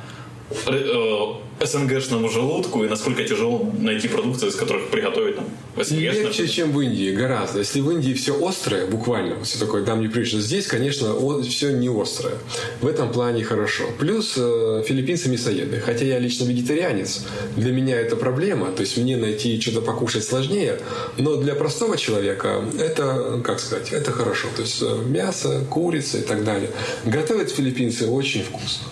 э, 0.67 1.25
СНГшному 1.63 2.29
желудку 2.29 2.83
и 2.83 2.89
насколько 2.89 3.23
тяжело 3.23 3.71
найти 3.79 4.07
продукты, 4.07 4.47
из 4.47 4.55
которых 4.55 4.89
приготовить 4.89 5.35
там? 5.35 5.45
Легче, 5.89 6.47
чем 6.47 6.71
в 6.71 6.81
Индии, 6.81 7.11
гораздо. 7.11 7.59
Если 7.59 7.79
в 7.79 7.89
Индии 7.91 8.13
все 8.13 8.35
острое, 8.45 8.87
буквально, 8.87 9.43
все 9.43 9.57
такое, 9.59 9.85
там 9.85 10.01
не 10.01 10.07
непривычно. 10.07 10.41
Здесь, 10.41 10.67
конечно, 10.67 11.15
все 11.43 11.71
не 11.71 11.89
острое. 11.89 12.35
В 12.81 12.87
этом 12.87 13.11
плане 13.11 13.43
хорошо. 13.43 13.85
Плюс 13.97 14.33
э, 14.37 14.83
филиппинцы 14.85 15.29
мясоеды. 15.29 15.79
Хотя 15.79 16.05
я 16.05 16.19
лично 16.19 16.43
вегетарианец, 16.43 17.25
для 17.55 17.71
меня 17.71 17.99
это 17.99 18.15
проблема. 18.15 18.71
То 18.71 18.81
есть 18.81 18.97
мне 18.97 19.17
найти 19.17 19.59
что-то 19.61 19.81
покушать 19.81 20.23
сложнее. 20.23 20.79
Но 21.17 21.37
для 21.37 21.55
простого 21.55 21.97
человека 21.97 22.63
это, 22.79 23.41
как 23.43 23.59
сказать, 23.59 23.91
это 23.91 24.11
хорошо. 24.11 24.49
То 24.55 24.63
есть 24.63 24.81
э, 24.81 24.97
мясо, 25.05 25.65
курица 25.69 26.17
и 26.17 26.23
так 26.23 26.43
далее. 26.43 26.69
Готовят 27.05 27.49
филиппинцы 27.49 28.07
очень 28.07 28.43
вкусно. 28.43 28.87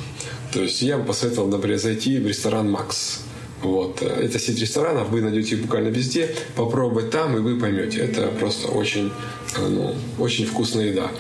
То 0.53 0.61
есть 0.61 0.81
я 0.81 0.97
бы 0.97 1.05
посоветовал, 1.05 1.47
например, 1.47 1.77
зайти 1.77 2.19
в 2.19 2.27
ресторан 2.27 2.69
«Макс». 2.69 3.21
Вот. 3.61 4.01
Это 4.01 4.39
сеть 4.39 4.59
ресторанов, 4.59 5.09
вы 5.09 5.21
найдете 5.21 5.55
их 5.55 5.63
буквально 5.63 5.89
везде, 5.89 6.33
попробовать 6.55 7.11
там, 7.11 7.35
и 7.35 7.39
вы 7.39 7.59
поймете. 7.59 7.99
Это 7.99 8.27
просто 8.39 8.69
очень, 8.69 9.11
ну, 9.57 9.95
очень 10.17 10.45
вкусная 10.45 10.85
еда. 10.85 11.11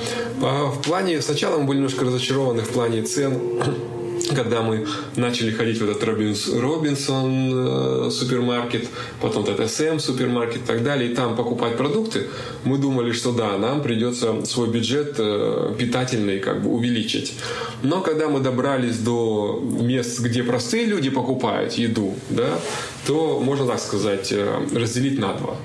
А 0.41 0.67
в 0.67 0.81
плане, 0.81 1.21
сначала 1.21 1.59
мы 1.59 1.65
были 1.65 1.77
немножко 1.77 2.05
разочарованы 2.05 2.61
в 2.61 2.69
плане 2.69 3.03
цен 3.03 3.37
когда 4.35 4.61
мы 4.61 4.87
начали 5.15 5.51
ходить 5.51 5.79
в 5.79 5.89
этот 5.89 6.03
Робинс, 6.03 6.47
Робинсон 6.47 8.07
э, 8.07 8.11
супермаркет, 8.11 8.87
потом 9.21 9.43
этот 9.43 9.71
СМ 9.71 9.99
супермаркет 9.99 10.63
и 10.63 10.65
так 10.65 10.83
далее, 10.83 11.11
и 11.11 11.15
там 11.15 11.35
покупать 11.35 11.77
продукты, 11.77 12.27
мы 12.63 12.77
думали, 12.77 13.11
что 13.11 13.31
да, 13.31 13.57
нам 13.57 13.81
придется 13.81 14.45
свой 14.45 14.69
бюджет 14.69 15.15
э, 15.17 15.75
питательный 15.77 16.39
как 16.39 16.61
бы 16.61 16.69
увеличить. 16.69 17.33
Но 17.83 18.01
когда 18.01 18.27
мы 18.27 18.39
добрались 18.39 18.97
до 18.97 19.61
мест, 19.63 20.19
где 20.19 20.43
простые 20.43 20.85
люди 20.85 21.09
покупают 21.09 21.73
еду, 21.73 22.15
да, 22.29 22.59
то 23.07 23.39
можно 23.39 23.65
так 23.65 23.79
сказать, 23.79 24.31
э, 24.31 24.59
разделить 24.73 25.19
на 25.19 25.33
два. 25.33 25.55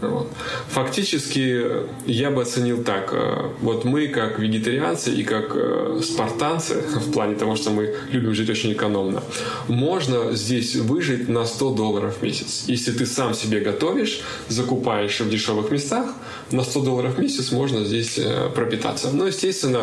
Вот. 0.00 0.30
Фактически 0.68 1.64
я 2.06 2.30
бы 2.30 2.42
оценил 2.42 2.84
так. 2.84 3.10
э, 3.12 3.50
Вот 3.60 3.84
мы, 3.84 4.08
как 4.08 4.38
вегетарианцы 4.38 5.10
и 5.10 5.24
как 5.24 5.52
э, 5.54 6.00
спартанцы, 6.02 6.74
в 7.06 7.12
плане 7.12 7.34
того, 7.34 7.56
что 7.56 7.70
мы 7.70 7.94
любим 8.12 8.34
жить 8.34 8.50
очень 8.50 8.72
экономно, 8.72 9.22
можно 9.68 10.32
здесь 10.32 10.76
выжить 10.76 11.28
на 11.28 11.46
100 11.46 11.70
долларов 11.74 12.18
в 12.20 12.22
месяц. 12.22 12.64
Если 12.68 12.92
ты 12.92 13.06
сам 13.06 13.34
себе 13.34 13.60
готовишь, 13.60 14.20
закупаешь 14.48 15.20
в 15.20 15.30
дешевых 15.30 15.70
местах, 15.70 16.06
на 16.50 16.62
100 16.62 16.80
долларов 16.82 17.16
в 17.16 17.18
месяц 17.20 17.50
можно 17.52 17.84
здесь 17.84 18.18
э, 18.18 18.50
пропитаться. 18.54 19.10
Но, 19.12 19.26
естественно, 19.26 19.80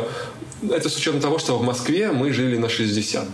это 0.70 0.90
с 0.90 0.96
учетом 0.98 1.22
того, 1.22 1.40
что 1.40 1.58
в 1.58 1.64
Москве 1.64 2.12
мы 2.12 2.32
жили 2.32 2.58
на 2.58 2.70
60. 2.70 3.28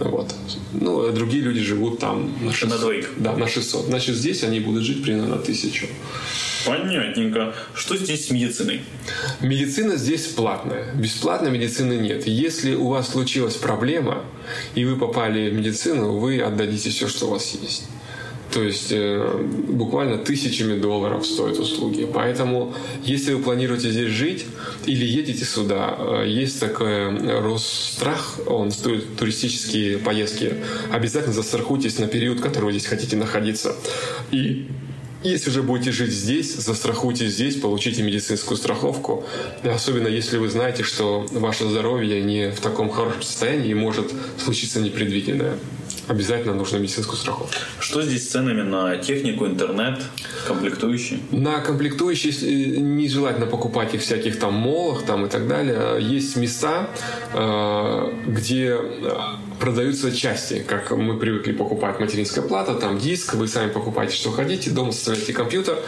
Вот. 0.00 0.34
Ну, 0.72 1.08
а 1.08 1.12
другие 1.12 1.42
люди 1.42 1.60
живут 1.60 1.98
там 1.98 2.32
на 2.40 2.52
600. 2.52 2.70
На 2.70 2.78
двоих. 2.78 3.10
Да, 3.16 3.36
на 3.36 3.48
600. 3.48 3.86
Значит, 3.86 4.16
здесь 4.16 4.44
они 4.44 4.60
будут 4.60 4.84
жить 4.84 5.02
примерно 5.02 5.28
на 5.28 5.36
1000. 5.36 5.86
Понятненько. 6.66 7.54
Что 7.74 7.96
здесь 7.96 8.26
с 8.26 8.30
медициной? 8.30 8.82
Медицина 9.40 9.96
здесь 9.96 10.26
платная. 10.26 10.92
Бесплатной 10.94 11.50
медицины 11.50 11.94
нет. 11.94 12.26
Если 12.26 12.74
у 12.74 12.88
вас 12.88 13.10
случилась 13.10 13.54
проблема, 13.54 14.24
и 14.74 14.84
вы 14.84 14.96
попали 14.96 15.50
в 15.50 15.54
медицину, 15.54 16.18
вы 16.18 16.40
отдадите 16.40 16.90
все, 16.90 17.08
что 17.08 17.26
у 17.26 17.30
вас 17.30 17.54
есть. 17.54 17.84
То 18.52 18.62
есть 18.62 18.92
э, 18.92 19.44
буквально 19.68 20.18
тысячами 20.18 20.78
долларов 20.78 21.26
стоят 21.26 21.58
услуги. 21.58 22.08
Поэтому, 22.12 22.74
если 23.02 23.34
вы 23.34 23.42
планируете 23.42 23.90
здесь 23.90 24.10
жить 24.10 24.46
или 24.86 25.04
едете 25.04 25.44
сюда, 25.44 25.96
э, 25.98 26.24
есть 26.26 26.58
такой 26.58 26.88
э, 26.88 27.40
Росстрах, 27.40 28.40
он 28.46 28.70
стоит 28.70 29.16
туристические 29.16 29.98
поездки. 29.98 30.54
Обязательно 30.90 31.34
застрахуйтесь 31.34 31.98
на 31.98 32.06
период, 32.06 32.40
который 32.40 32.66
вы 32.66 32.72
здесь 32.72 32.86
хотите 32.86 33.16
находиться. 33.16 33.76
И 34.30 34.68
если 35.22 35.50
же 35.50 35.62
будете 35.62 35.90
жить 35.90 36.12
здесь, 36.12 36.54
застрахуйтесь 36.54 37.32
здесь, 37.32 37.56
получите 37.56 38.02
медицинскую 38.02 38.56
страховку. 38.56 39.24
Особенно 39.64 40.06
если 40.06 40.38
вы 40.38 40.48
знаете, 40.48 40.84
что 40.84 41.26
ваше 41.32 41.68
здоровье 41.68 42.22
не 42.22 42.50
в 42.50 42.60
таком 42.60 42.88
хорошем 42.88 43.22
состоянии 43.22 43.70
и 43.70 43.74
может 43.74 44.12
случиться 44.38 44.80
непредвиденное. 44.80 45.58
Обязательно 46.08 46.54
нужно 46.54 46.78
медицинскую 46.78 47.18
страховку. 47.18 47.54
Что 47.80 48.02
здесь 48.02 48.26
с 48.26 48.30
ценами 48.30 48.62
на 48.62 48.96
технику, 48.96 49.46
интернет, 49.46 50.00
комплектующие? 50.46 51.20
На 51.30 51.60
комплектующие 51.60 52.32
э, 52.32 52.80
нежелательно 52.80 53.46
покупать 53.46 53.94
их 53.94 54.00
всяких 54.00 54.38
там 54.38 54.54
молах 54.54 55.04
там 55.04 55.26
и 55.26 55.28
так 55.28 55.46
далее. 55.46 55.98
Есть 56.00 56.36
места, 56.36 56.88
э, 57.34 58.12
где 58.26 58.78
э, 58.78 59.10
продаются 59.60 60.10
части, 60.14 60.64
как 60.66 60.90
мы 60.90 61.18
привыкли 61.18 61.52
покупать 61.52 62.00
материнская 62.00 62.44
плата, 62.44 62.74
там 62.74 62.98
диск, 62.98 63.34
вы 63.34 63.48
сами 63.48 63.70
покупаете, 63.70 64.14
что 64.14 64.30
хотите, 64.30 64.70
дома 64.70 64.92
составляете 64.92 65.32
компьютер. 65.32 65.78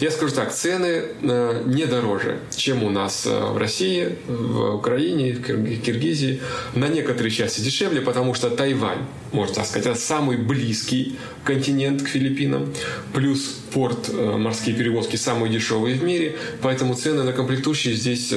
Я 0.00 0.10
скажу 0.10 0.34
так, 0.34 0.52
цены 0.52 1.04
не 1.20 1.86
дороже, 1.86 2.38
чем 2.56 2.82
у 2.82 2.90
нас 2.90 3.26
в 3.26 3.56
России, 3.56 4.16
в 4.26 4.76
Украине, 4.76 5.32
в 5.32 5.80
Киргизии. 5.80 6.40
На 6.74 6.88
некоторые 6.88 7.30
части 7.30 7.60
дешевле, 7.60 8.00
потому 8.00 8.34
что 8.34 8.50
Тайвань, 8.50 9.04
можно 9.32 9.56
так 9.56 9.66
сказать, 9.66 9.86
это 9.86 9.98
самый 9.98 10.36
близкий 10.36 11.18
континент 11.44 12.02
к 12.02 12.08
Филиппинам, 12.08 12.72
плюс 13.14 13.56
порт, 13.72 14.10
морские 14.12 14.74
перевозки 14.74 15.16
самые 15.16 15.52
дешевые 15.52 15.94
в 15.96 16.02
мире, 16.02 16.36
поэтому 16.62 16.94
цены 16.94 17.22
на 17.24 17.32
комплектующие 17.32 17.94
здесь 17.94 18.32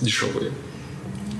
дешевые. 0.00 0.52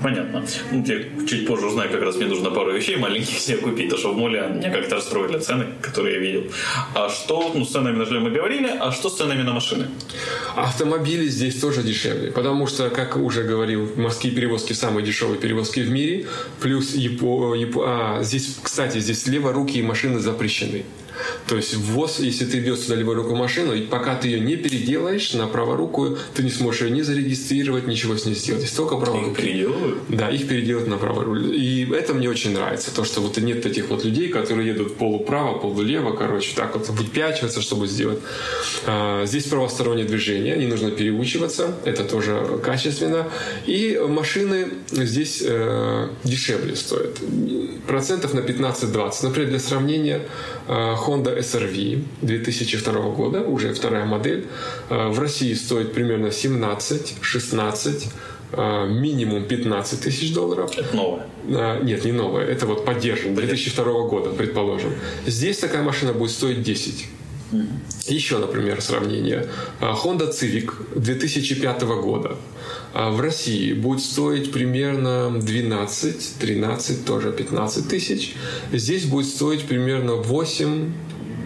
Понятно. 0.01 0.45
Ну, 0.71 0.83
я 0.85 1.27
чуть 1.27 1.47
позже 1.47 1.67
узнаю, 1.67 1.89
как 1.91 2.01
раз 2.01 2.15
мне 2.15 2.27
нужно 2.27 2.51
пару 2.51 2.71
вещей 2.71 2.97
маленьких 2.97 3.37
себе 3.39 3.57
купить, 3.57 3.89
потому 3.89 3.99
что 3.99 4.13
в 4.13 4.17
моле 4.17 4.41
меня 4.53 4.71
как-то 4.71 4.95
расстроили 4.95 5.39
цены, 5.39 5.65
которые 5.81 6.15
я 6.15 6.21
видел. 6.21 6.43
А 6.93 7.09
что, 7.09 7.51
ну, 7.53 7.65
с 7.65 7.71
ценами 7.71 7.97
на 7.97 8.05
жилье 8.05 8.21
мы 8.21 8.31
говорили, 8.31 8.67
а 8.79 8.91
что 8.91 9.09
с 9.09 9.17
ценами 9.17 9.43
на 9.43 9.53
машины? 9.53 9.87
Автомобили 10.55 11.27
здесь 11.27 11.59
тоже 11.59 11.83
дешевле, 11.83 12.31
потому 12.31 12.67
что, 12.67 12.89
как 12.89 13.17
уже 13.17 13.43
говорил, 13.43 13.91
морские 13.95 14.33
перевозки 14.33 14.73
самые 14.73 15.05
дешевые 15.05 15.39
перевозки 15.39 15.79
в 15.79 15.89
мире, 15.89 16.27
плюс 16.61 16.95
Япо... 16.95 17.55
Япо... 17.55 17.83
А, 17.87 18.23
здесь, 18.23 18.57
кстати, 18.61 18.99
здесь 18.99 19.27
леворукие 19.27 19.83
машины 19.83 20.19
запрещены. 20.19 20.83
То 21.47 21.55
есть 21.57 21.75
ввоз, 21.75 22.19
если 22.19 22.45
ты 22.45 22.59
вез 22.59 22.85
сюда 22.85 22.95
леворукую 22.95 23.35
машину, 23.35 23.73
и 23.73 23.81
пока 23.81 24.15
ты 24.15 24.27
ее 24.27 24.39
не 24.39 24.55
переделаешь 24.55 25.33
на 25.33 25.47
праворукую, 25.47 26.17
ты 26.33 26.43
не 26.43 26.49
сможешь 26.49 26.81
ее 26.81 26.91
не 26.91 27.03
зарегистрировать, 27.03 27.87
ничего 27.87 28.17
с 28.17 28.25
ней 28.25 28.35
сделать. 28.35 28.63
Есть 28.63 28.75
только 28.75 28.97
праворукие. 28.97 29.31
Их 29.31 29.37
переделывают? 29.37 29.97
Да, 30.09 30.29
их 30.29 30.47
переделают 30.47 30.87
на 30.87 30.97
праворуль. 30.97 31.55
И 31.55 31.89
это 31.91 32.13
мне 32.13 32.29
очень 32.29 32.53
нравится. 32.53 32.93
То, 32.93 33.03
что 33.03 33.21
вот 33.21 33.37
нет 33.37 33.61
таких 33.61 33.89
вот 33.89 34.03
людей, 34.05 34.29
которые 34.29 34.67
едут 34.67 34.97
полуправо, 34.97 35.57
полулево, 35.59 36.15
короче, 36.15 36.55
так 36.55 36.75
вот 36.75 36.89
выпячиваться, 36.89 37.61
чтобы 37.61 37.87
сделать. 37.87 38.19
А, 38.85 39.25
здесь 39.25 39.45
правостороннее 39.45 40.05
движение, 40.05 40.57
не 40.57 40.67
нужно 40.67 40.91
переучиваться, 40.91 41.75
это 41.85 42.03
тоже 42.03 42.59
качественно. 42.63 43.27
И 43.65 43.99
машины 44.07 44.69
здесь 44.91 45.43
э, 45.45 46.09
дешевле 46.23 46.75
стоят. 46.75 47.19
Процентов 47.87 48.33
на 48.33 48.39
15-20. 48.39 49.13
Например, 49.23 49.49
для 49.49 49.59
сравнения, 49.59 50.21
Honda 51.05 51.37
SRV 51.39 52.03
2002 52.21 53.09
года, 53.09 53.41
уже 53.41 53.73
вторая 53.73 54.05
модель, 54.05 54.47
в 54.89 55.19
России 55.19 55.53
стоит 55.53 55.93
примерно 55.93 56.27
17-16 56.27 58.07
минимум 58.87 59.45
15 59.45 59.99
тысяч 60.01 60.33
долларов. 60.33 60.71
Это 60.77 60.95
новое? 60.95 61.25
Нет, 61.83 62.05
не 62.05 62.11
новое. 62.11 62.45
Это 62.45 62.65
вот 62.65 62.85
поддержан 62.85 63.35
2002 63.35 63.83
года, 64.07 64.29
предположим. 64.29 64.93
Здесь 65.25 65.57
такая 65.57 65.83
машина 65.83 66.13
будет 66.13 66.31
стоить 66.31 66.61
10. 66.63 67.07
Еще, 68.07 68.37
например, 68.37 68.81
сравнение. 68.81 69.47
Honda 69.81 70.31
Civic 70.31 70.71
2005 70.95 71.83
года 71.83 72.37
в 72.95 73.19
России 73.19 73.73
будет 73.73 74.01
стоить 74.01 74.51
примерно 74.51 75.37
12-13, 75.37 77.03
тоже 77.05 77.31
15 77.33 77.87
тысяч. 77.89 78.35
Здесь 78.71 79.05
будет 79.05 79.27
стоить 79.27 79.65
примерно 79.65 80.15
8 80.15 80.93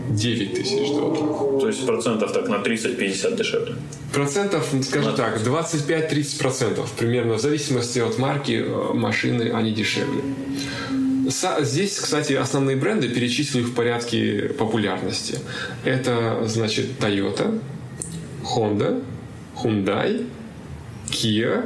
9 0.10 0.54
тысяч 0.54 0.90
долларов. 0.90 1.62
То 1.62 1.68
есть 1.68 1.86
процентов 1.86 2.32
так 2.34 2.48
на 2.50 2.56
30-50 2.56 3.36
дешевле? 3.36 3.76
Процентов, 4.14 4.68
скажем 4.84 5.16
так, 5.16 5.40
25-30 5.42 6.40
процентов. 6.40 6.92
Примерно 6.94 7.36
в 7.36 7.40
зависимости 7.40 8.00
от 8.00 8.18
марки 8.18 8.66
машины 8.94 9.52
они 9.54 9.72
дешевле. 9.72 10.22
Здесь, 11.62 12.00
кстати, 12.00 12.34
основные 12.34 12.76
бренды 12.76 13.10
перечислю 13.10 13.64
в 13.64 13.74
порядке 13.76 14.52
популярности. 14.58 15.40
Это, 15.84 16.44
значит, 16.48 16.88
Toyota, 17.00 17.60
Honda, 18.44 19.04
Hyundai, 19.64 20.26
Kia 21.12 21.64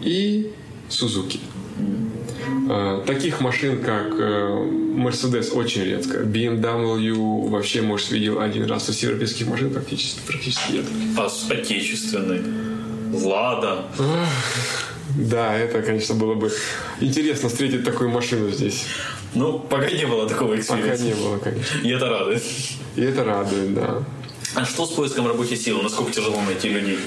и 0.00 0.52
Suzuki. 0.88 1.40
Таких 3.06 3.40
машин, 3.40 3.82
как 3.82 4.12
Mercedes, 4.14 5.52
очень 5.52 5.84
редко. 5.84 6.18
BMW 6.18 7.48
вообще, 7.48 7.82
может, 7.82 8.10
видел 8.10 8.40
один 8.40 8.64
раз. 8.64 8.88
Из 8.88 9.02
европейских 9.02 9.46
машин 9.46 9.70
практически, 9.72 10.20
практически 10.26 10.72
нет. 10.72 10.84
А 11.16 11.28
отечественный? 11.50 12.40
Лада? 13.12 13.84
Да, 15.16 15.56
это, 15.56 15.82
конечно, 15.82 16.14
было 16.14 16.34
бы 16.34 16.52
интересно 17.00 17.48
встретить 17.48 17.84
такую 17.84 18.10
машину 18.10 18.50
здесь. 18.50 18.84
Ну, 19.34 19.58
пока 19.58 19.90
не 19.90 20.06
было 20.06 20.28
такого 20.28 20.56
эксперимента. 20.56 20.92
Пока 20.92 21.04
не 21.04 21.14
было, 21.14 21.38
конечно. 21.38 21.78
И 21.82 21.90
это 21.90 22.08
радует. 22.08 22.42
И 22.96 23.02
это 23.02 23.24
радует, 23.24 23.74
да. 23.74 24.02
А 24.56 24.64
что 24.64 24.86
с 24.86 24.90
поиском 24.90 25.26
рабочей 25.26 25.56
силы? 25.56 25.82
Насколько 25.82 26.12
тяжело 26.12 26.40
найти 26.40 26.70
людей? 26.70 26.98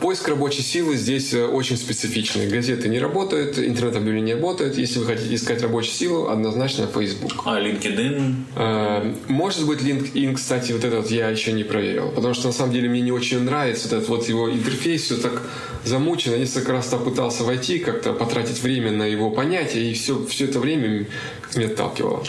Поиск 0.00 0.28
рабочей 0.28 0.60
силы 0.60 0.96
здесь 0.98 1.32
очень 1.32 1.78
специфичный. 1.78 2.46
Газеты 2.46 2.90
не 2.90 2.98
работают, 2.98 3.58
интернет-объявления 3.58 4.26
не 4.26 4.34
работают. 4.34 4.76
Если 4.76 4.98
вы 4.98 5.06
хотите 5.06 5.34
искать 5.34 5.62
рабочую 5.62 5.94
силу, 5.94 6.28
однозначно 6.28 6.86
Facebook. 6.86 7.32
А 7.46 7.58
LinkedIn? 7.58 9.16
Может 9.28 9.66
быть, 9.66 9.80
LinkedIn, 9.80 10.34
кстати, 10.34 10.72
вот 10.72 10.84
этот 10.84 11.10
я 11.10 11.30
еще 11.30 11.52
не 11.52 11.64
проверил. 11.64 12.10
Потому 12.10 12.34
что, 12.34 12.48
на 12.48 12.52
самом 12.52 12.74
деле, 12.74 12.90
мне 12.90 13.00
не 13.00 13.12
очень 13.12 13.40
нравится 13.40 13.88
вот 13.88 13.96
этот 13.96 14.08
вот 14.10 14.28
его 14.28 14.52
интерфейс. 14.52 15.04
Все 15.04 15.16
так 15.16 15.42
замучено. 15.84 16.36
Несколько 16.36 16.72
раз 16.72 16.88
пытался 16.88 17.44
войти, 17.44 17.78
как-то 17.78 18.12
потратить 18.12 18.62
время 18.62 18.90
на 18.90 19.04
его 19.04 19.30
понятие. 19.30 19.90
И 19.90 19.94
все, 19.94 20.22
все 20.26 20.44
это 20.44 20.60
время 20.60 21.06
меня 21.54 21.68
отталкивало. 21.68 22.22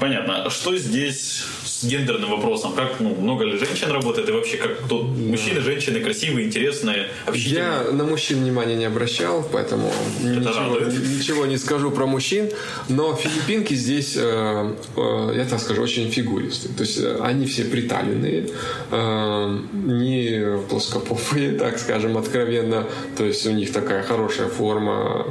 Понятно. 0.00 0.48
Что 0.48 0.74
здесь 0.76 1.44
с 1.84 1.86
гендерным 1.86 2.30
вопросом? 2.30 2.72
Как 2.74 3.00
ну, 3.00 3.14
много 3.14 3.44
ли 3.44 3.58
женщин 3.58 3.90
работает? 3.90 4.28
И 4.28 4.32
вообще, 4.32 4.56
как 4.56 4.80
кто, 4.80 5.02
мужчины, 5.02 5.60
женщины 5.60 6.00
красивые, 6.00 6.46
интересные, 6.46 7.08
Я 7.32 7.84
на 7.92 8.04
мужчин 8.04 8.38
внимания 8.38 8.76
не 8.76 8.86
обращал, 8.86 9.46
поэтому 9.52 9.92
ничего, 10.22 10.78
ничего 11.18 11.46
не 11.46 11.58
скажу 11.58 11.90
про 11.90 12.06
мужчин. 12.06 12.50
Но 12.88 13.14
филиппинки 13.14 13.74
здесь, 13.74 14.16
э, 14.16 14.74
э, 14.96 15.32
я 15.36 15.44
так 15.44 15.60
скажу, 15.60 15.82
очень 15.82 16.10
фигуристые. 16.10 16.74
То 16.74 16.82
есть 16.82 17.00
они 17.20 17.46
все 17.46 17.64
приталенные, 17.64 18.48
э, 18.90 19.58
не 19.72 20.58
плоскопопые, 20.68 21.52
так 21.58 21.78
скажем, 21.78 22.16
откровенно. 22.16 22.86
То 23.16 23.24
есть 23.24 23.46
у 23.46 23.52
них 23.52 23.72
такая 23.72 24.02
хорошая 24.02 24.48
форма 24.48 25.26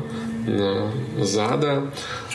э, 0.47 0.89
зада. 1.21 1.91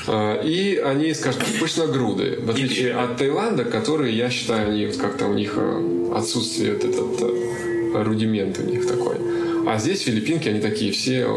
Э, 0.08 0.40
и 0.42 0.76
они, 0.76 1.12
скажем 1.14 1.40
так, 1.40 1.50
пышногрудые. 1.60 2.40
В 2.40 2.50
отличие 2.50 2.94
от 2.94 3.18
Таиланда, 3.18 3.64
которые, 3.64 4.16
я 4.16 4.30
считаю, 4.30 4.70
они 4.70 4.86
вот 4.86 4.96
как-то 4.96 5.26
у 5.26 5.34
них 5.34 5.54
э, 5.56 6.12
отсутствие 6.14 6.74
вот 6.74 6.84
этот 6.84 8.06
рудимент 8.06 8.58
у 8.58 8.62
них 8.62 8.86
такой. 8.86 9.16
А 9.66 9.78
здесь 9.78 10.00
филиппинки, 10.02 10.48
они 10.48 10.60
такие 10.60 10.92
все 10.92 11.28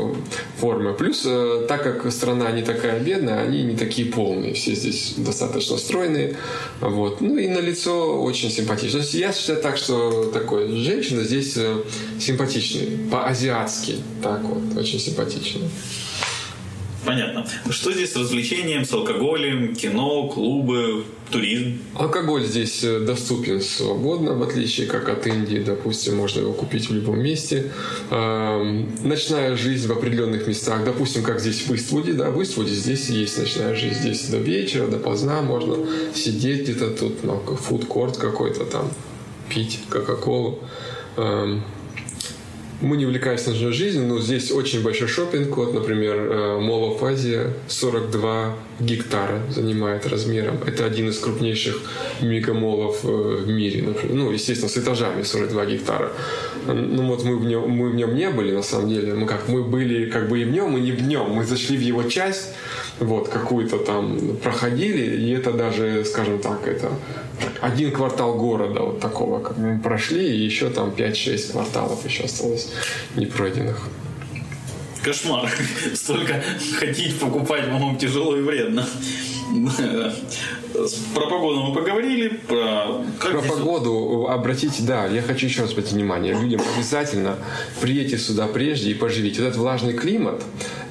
формы. 0.58 0.94
Плюс, 0.94 1.28
так 1.68 1.84
как 1.84 2.10
страна 2.14 2.50
не 2.52 2.62
такая 2.62 2.98
бедная, 3.02 3.42
они 3.42 3.64
не 3.64 3.76
такие 3.76 4.08
полные. 4.08 4.54
Все 4.54 4.74
здесь 4.74 5.16
достаточно 5.18 5.78
стройные. 5.78 6.38
Вот. 6.80 7.20
Ну 7.20 7.38
и 7.38 7.50
на 7.50 7.60
лицо 7.60 8.22
очень 8.22 8.50
симпатично. 8.50 9.00
То 9.00 9.04
есть 9.04 9.16
я 9.16 9.34
считаю 9.34 9.62
так, 9.62 9.76
что 9.76 10.32
такой 10.32 10.70
женщина 10.78 11.24
здесь 11.24 11.58
симпатичная. 12.20 12.88
По-азиатски. 13.12 13.98
Так 14.24 14.42
вот, 14.44 14.78
очень 14.78 15.00
симпатичная. 15.00 15.70
Понятно. 17.06 17.46
Что 17.70 17.92
здесь 17.92 18.12
с 18.14 18.16
развлечением, 18.16 18.86
с 18.86 18.94
алкоголем, 18.94 19.76
кино, 19.76 20.28
клубы, 20.28 21.04
туризм? 21.32 21.80
Алкоголь 21.96 22.46
здесь 22.46 22.84
э, 22.84 23.00
доступен 23.00 23.60
свободно, 23.62 24.36
в 24.36 24.44
отличие 24.44 24.86
как 24.86 25.10
от 25.10 25.26
Индии, 25.26 25.58
допустим, 25.58 26.18
можно 26.18 26.42
его 26.42 26.54
купить 26.54 26.90
в 26.90 26.94
любом 26.94 27.20
месте. 27.20 27.72
Эм, 28.12 28.88
ночная 29.04 29.56
жизнь 29.56 29.88
в 29.88 29.92
определенных 29.92 30.46
местах, 30.48 30.86
допустим, 30.86 31.24
как 31.24 31.40
здесь 31.40 31.68
в 31.68 31.74
Иствуде, 31.74 32.14
да, 32.14 32.30
в 32.30 32.42
Иствуде 32.44 32.74
здесь 32.74 33.10
есть 33.10 33.38
ночная 33.40 33.74
жизнь, 33.74 34.00
здесь 34.00 34.28
до 34.28 34.38
вечера, 34.38 34.88
до 34.88 34.98
поздна 34.98 35.42
можно 35.42 35.78
сидеть 36.14 36.64
где-то 36.64 36.92
тут, 36.92 37.24
ну, 37.24 37.40
фудкорт 37.40 38.18
какой-то 38.18 38.66
там, 38.66 38.88
пить 39.50 39.80
кока-колу. 39.90 40.60
Мы 42.82 42.98
не 42.98 43.06
увлекаемся 43.06 43.52
ночной 43.52 43.74
жизнью, 43.74 44.08
но 44.08 44.20
здесь 44.20 44.52
очень 44.52 44.82
большой 44.82 45.08
шопинг. 45.08 45.56
Вот, 45.56 45.74
например, 45.74 46.18
Mall 46.18 46.90
of 46.90 47.02
Asia 47.02 47.54
42 47.68 48.56
гектара 48.80 49.40
занимает 49.50 50.08
размером. 50.08 50.58
Это 50.66 50.86
один 50.86 51.10
из 51.10 51.20
крупнейших 51.20 51.80
мегамолов 52.22 53.02
э, 53.04 53.08
в 53.46 53.48
мире. 53.48 53.94
Ну, 54.10 54.32
естественно, 54.32 54.70
с 54.70 54.78
этажами 54.78 55.22
42 55.22 55.66
гектара. 55.66 56.12
Ну 56.66 57.08
вот 57.08 57.24
мы 57.24 57.38
в 57.38 57.46
нем, 57.46 57.70
мы 57.70 57.90
в 57.90 57.96
нем 57.96 58.16
не 58.16 58.30
были, 58.30 58.52
на 58.52 58.64
самом 58.64 58.90
деле. 58.90 59.14
Мы 59.14 59.28
как, 59.28 59.48
мы 59.48 59.64
были 59.64 60.10
как 60.10 60.28
бы 60.28 60.42
и 60.42 60.46
в 60.46 60.52
нем, 60.52 60.76
и 60.78 60.82
не 60.82 60.92
в 60.92 61.04
нем. 61.04 61.32
Мы 61.32 61.46
зашли 61.46 61.78
в 61.78 61.82
его 61.82 62.04
часть, 62.04 62.50
вот, 63.00 63.30
какую-то 63.30 63.78
там 63.78 64.38
проходили, 64.44 65.18
и 65.18 65.32
это 65.32 65.52
даже, 65.52 66.04
скажем 66.06 66.40
так, 66.40 66.68
это 66.68 66.92
один 67.62 67.92
квартал 67.92 68.36
города 68.36 68.82
вот 68.82 69.00
такого, 69.00 69.40
как 69.40 69.58
мы 69.58 69.80
прошли, 69.80 70.36
и 70.36 70.46
еще 70.46 70.70
там 70.70 70.90
5-6 70.90 71.52
кварталов 71.52 72.06
еще 72.06 72.24
осталось 72.24 72.72
непройденных. 73.16 73.90
Кошмар. 75.04 75.50
Столько 75.96 76.44
ходить, 76.80 77.20
покупать, 77.20 77.66
по-моему, 77.66 77.98
тяжело 77.98 78.38
и 78.38 78.42
вредно. 78.42 78.86
Про 81.14 81.28
погоду 81.28 81.62
мы 81.62 81.74
поговорили, 81.74 82.30
про... 82.30 83.04
Как 83.20 83.32
про 83.32 83.40
здесь... 83.42 83.52
погоду 83.52 84.28
обратите, 84.30 84.84
да, 84.84 85.06
я 85.08 85.22
хочу 85.22 85.48
еще 85.48 85.62
раз 85.62 85.72
обратить 85.72 85.94
внимание. 85.94 86.34
Людям 86.34 86.62
обязательно 86.76 87.38
приедьте 87.82 88.18
сюда 88.18 88.48
прежде 88.48 88.92
и 88.92 88.94
поживите. 88.94 89.42
Вот 89.42 89.48
этот 89.50 89.60
влажный 89.60 89.94
климат 89.94 90.42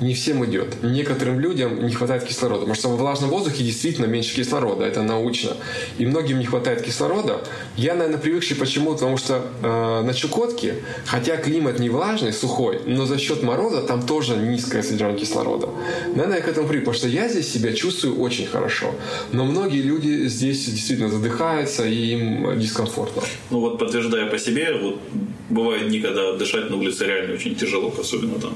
не 0.01 0.15
всем 0.15 0.45
идет. 0.45 0.83
Некоторым 0.83 1.41
людям 1.41 1.87
не 1.87 1.93
хватает 1.93 2.25
кислорода, 2.25 2.61
потому 2.61 2.75
что 2.75 2.89
во 2.89 2.97
влажном 2.97 3.31
воздухе 3.31 3.65
действительно 3.65 4.07
меньше 4.07 4.35
кислорода, 4.35 4.85
это 4.85 5.03
научно. 5.03 5.57
И 5.99 6.07
многим 6.07 6.39
не 6.39 6.47
хватает 6.47 6.83
кислорода. 6.83 7.41
Я, 7.77 7.95
наверное, 7.95 8.19
привыкший 8.19 8.57
почему? 8.57 8.93
Потому 8.93 9.17
что 9.17 9.43
э, 9.63 10.03
на 10.03 10.15
Чукотке, 10.15 10.77
хотя 11.07 11.37
климат 11.37 11.79
не 11.79 11.91
влажный, 11.91 12.33
сухой, 12.33 12.81
но 12.87 13.07
за 13.07 13.19
счет 13.19 13.43
мороза 13.43 13.83
там 13.83 14.07
тоже 14.07 14.37
низкое 14.37 14.83
содержание 14.83 15.19
кислорода. 15.19 15.69
Наверное, 16.09 16.39
я 16.39 16.43
к 16.43 16.49
этому 16.49 16.67
привык, 16.69 16.85
потому 16.85 16.99
что 16.99 17.09
я 17.09 17.29
здесь 17.29 17.53
себя 17.53 17.73
чувствую 17.73 18.19
очень 18.21 18.47
хорошо. 18.47 18.95
Но 19.33 19.45
многие 19.45 19.80
люди 19.83 20.29
здесь 20.29 20.65
действительно 20.67 21.09
задыхаются, 21.09 21.87
и 21.87 22.13
им 22.13 22.59
дискомфортно. 22.59 23.23
Ну 23.51 23.61
вот 23.61 23.79
подтверждая 23.79 24.27
по 24.27 24.39
себе, 24.39 24.75
вот 24.75 25.01
бывают 25.49 25.89
дни, 25.89 26.01
когда 26.01 26.33
дышать 26.35 26.71
на 26.71 26.77
улице 26.77 27.07
реально 27.07 27.35
очень 27.35 27.55
тяжело, 27.55 27.93
особенно 27.99 28.39
там 28.39 28.55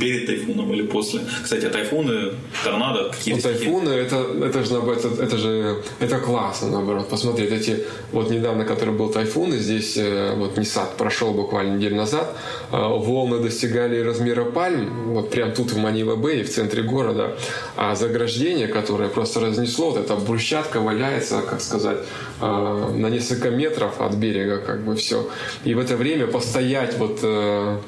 перед 0.00 0.26
тайфуном 0.26 0.72
или 0.72 0.82
после. 0.82 1.20
Кстати, 1.44 1.68
тайфуны, 1.68 2.32
торнадо, 2.64 3.10
какие-то... 3.10 3.48
Ну, 3.48 3.54
тайфуны, 3.54 3.88
это, 3.90 4.16
это 4.44 4.64
же, 4.64 4.74
это, 4.76 5.22
это 5.22 5.36
же, 5.36 5.82
это 6.00 6.18
классно, 6.18 6.70
наоборот. 6.70 7.08
Посмотреть, 7.08 7.52
эти, 7.52 7.84
вот 8.12 8.30
недавно, 8.30 8.64
который 8.64 8.94
был 8.94 9.10
тайфун, 9.10 9.52
и 9.52 9.58
здесь 9.58 9.96
э, 9.96 10.34
вот 10.36 10.56
Нисат 10.56 10.96
прошел 10.96 11.32
буквально 11.32 11.76
неделю 11.76 11.96
назад, 11.96 12.36
э, 12.72 12.76
волны 12.76 13.38
достигали 13.38 14.00
размера 14.00 14.44
пальм, 14.44 15.12
вот 15.12 15.30
прям 15.30 15.52
тут 15.52 15.72
в 15.72 15.78
Манила-Бэй, 15.78 16.42
в 16.42 16.50
центре 16.50 16.82
города, 16.82 17.36
а 17.76 17.94
заграждение, 17.94 18.66
которое 18.66 19.08
просто 19.08 19.40
разнесло, 19.40 19.90
вот 19.90 19.98
эта 19.98 20.16
брусчатка 20.16 20.80
валяется, 20.80 21.42
как 21.42 21.60
сказать, 21.60 21.98
э, 22.40 22.90
на 22.94 23.10
несколько 23.10 23.50
метров 23.50 24.00
от 24.00 24.14
берега, 24.14 24.58
как 24.58 24.84
бы 24.84 24.96
все. 24.96 25.28
И 25.64 25.74
в 25.74 25.78
это 25.78 25.96
время 25.96 26.26
постоять 26.26 26.96
вот 26.98 27.20
а, 27.22 27.80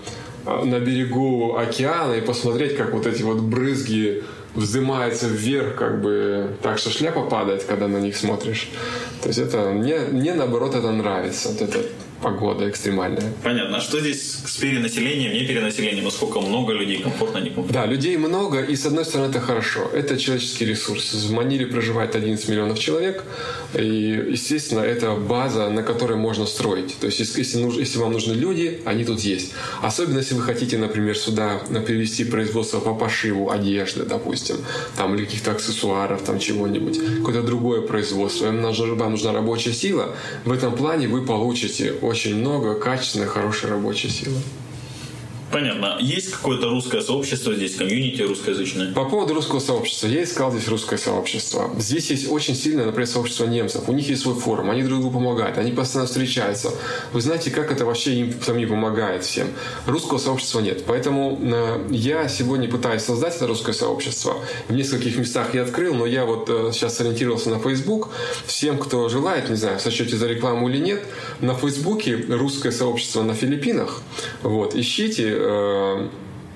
на 0.45 0.81
берегу 0.81 1.57
океана 1.57 2.15
и 2.15 2.21
посмотреть, 2.21 2.77
как 2.77 2.93
вот 2.93 3.07
эти 3.07 3.23
вот 3.23 3.41
брызги 3.41 4.23
вздымаются 4.55 5.27
вверх, 5.29 5.77
как 5.77 6.03
бы 6.03 6.51
так, 6.63 6.79
что 6.79 6.91
шляпа 6.91 7.23
падает, 7.23 7.65
когда 7.65 7.89
на 7.89 7.99
них 7.99 8.17
смотришь. 8.17 8.71
То 9.23 9.29
есть 9.29 9.39
это 9.39 9.71
мне, 9.71 9.99
мне 10.11 10.35
наоборот 10.35 10.75
это 10.75 10.91
нравится. 10.91 11.49
Вот 11.49 11.63
это 11.63 11.79
погода 12.23 12.69
экстремальная. 12.69 13.33
Понятно. 13.43 13.77
А 13.77 13.81
что 13.81 14.01
здесь 14.01 14.41
с 14.47 14.57
перенаселением, 14.57 15.33
не 15.33 15.47
перенаселением? 15.47 16.05
Насколько 16.05 16.41
много 16.41 16.73
людей, 16.73 17.03
комфортно, 17.03 17.39
некомфортно? 17.39 17.73
Да, 17.73 17.87
людей 17.87 18.17
много, 18.17 18.63
и 18.63 18.77
с 18.77 18.87
одной 18.87 19.05
стороны 19.05 19.31
это 19.31 19.41
хорошо. 19.41 19.91
Это 19.93 20.19
человеческий 20.19 20.65
ресурс. 20.67 21.13
В 21.13 21.33
Маниле 21.33 21.67
проживает 21.67 22.15
11 22.15 22.49
миллионов 22.49 22.79
человек, 22.79 23.25
и, 23.75 24.27
естественно, 24.31 24.81
это 24.81 25.15
база, 25.15 25.69
на 25.71 25.83
которой 25.83 26.17
можно 26.17 26.47
строить. 26.47 26.97
То 27.01 27.07
есть, 27.07 27.19
если, 27.21 27.41
если 27.81 27.99
вам 27.99 28.13
нужны 28.13 28.33
люди, 28.33 28.81
они 28.85 29.05
тут 29.05 29.21
есть. 29.21 29.53
Особенно, 29.83 30.19
если 30.19 30.35
вы 30.35 30.43
хотите, 30.43 30.79
например, 30.79 31.17
сюда 31.17 31.61
перевести 31.87 32.25
производство 32.25 32.81
по 32.81 32.95
пошиву 32.95 33.51
одежды, 33.51 34.05
допустим, 34.05 34.57
там, 34.97 35.15
или 35.15 35.25
каких-то 35.25 35.53
аксессуаров, 35.53 36.23
там, 36.23 36.39
чего-нибудь, 36.39 36.99
какое-то 37.19 37.43
другое 37.43 37.81
производство. 37.81 38.47
Вам 38.47 39.11
нужна 39.11 39.33
рабочая 39.33 39.73
сила. 39.73 40.15
В 40.45 40.53
этом 40.53 40.77
плане 40.77 41.09
вы 41.09 41.25
получите 41.25 41.93
очень 42.13 42.37
много 42.37 42.75
качественной, 42.75 43.27
хорошей 43.27 43.71
рабочей 43.71 44.11
силы. 44.11 44.37
Понятно. 45.53 45.99
Есть 46.01 46.31
какое-то 46.31 46.71
русское 46.71 47.03
сообщество 47.03 47.55
здесь, 47.55 47.77
комьюнити 47.77 48.23
русскоязычное? 48.23 48.93
По 48.95 49.05
поводу 49.05 49.35
русского 49.35 49.61
сообщества. 49.61 50.07
Я 50.07 50.23
искал 50.23 50.51
здесь 50.51 50.67
русское 50.67 50.97
сообщество. 50.97 51.71
Здесь 51.79 52.11
есть 52.11 52.31
очень 52.31 52.55
сильное, 52.55 52.87
например, 52.87 53.07
сообщество 53.07 53.45
немцев. 53.45 53.87
У 53.87 53.93
них 53.93 54.09
есть 54.09 54.23
свой 54.23 54.35
форум, 54.35 54.71
они 54.71 54.83
друг 54.83 55.01
другу 55.01 55.19
помогают, 55.19 55.59
они 55.59 55.73
постоянно 55.73 56.09
встречаются. 56.09 56.71
Вы 57.13 57.21
знаете, 57.21 57.51
как 57.51 57.71
это 57.71 57.85
вообще 57.85 58.15
им 58.15 58.35
самим 58.43 58.71
помогает 58.71 59.25
всем? 59.25 59.49
Русского 59.87 60.17
сообщества 60.17 60.61
нет. 60.61 60.85
Поэтому 60.87 61.39
э, 61.43 61.87
я 61.91 62.29
сегодня 62.29 62.71
пытаюсь 62.71 63.03
создать 63.03 63.37
это 63.37 63.47
русское 63.47 63.75
сообщество. 63.75 64.37
В 64.69 64.73
нескольких 64.73 65.19
местах 65.19 65.55
я 65.55 65.65
открыл, 65.65 65.95
но 65.95 66.07
я 66.07 66.25
вот 66.25 66.49
э, 66.49 66.71
сейчас 66.73 66.99
ориентировался 67.01 67.51
на 67.51 67.59
Facebook. 67.59 68.09
Всем, 68.47 68.79
кто 68.79 69.11
желает, 69.11 69.51
не 69.51 69.57
знаю, 69.57 69.79
сочете 69.79 70.17
за 70.17 70.29
рекламу 70.29 70.71
или 70.71 70.79
нет, 70.79 71.03
на 71.41 71.55
Фейсбуке 71.55 72.17
русское 72.31 72.73
сообщество 72.73 73.23
на 73.23 73.35
Филиппинах. 73.35 74.01
Вот, 74.43 74.75
ищите 74.75 75.42
Э, 75.45 76.09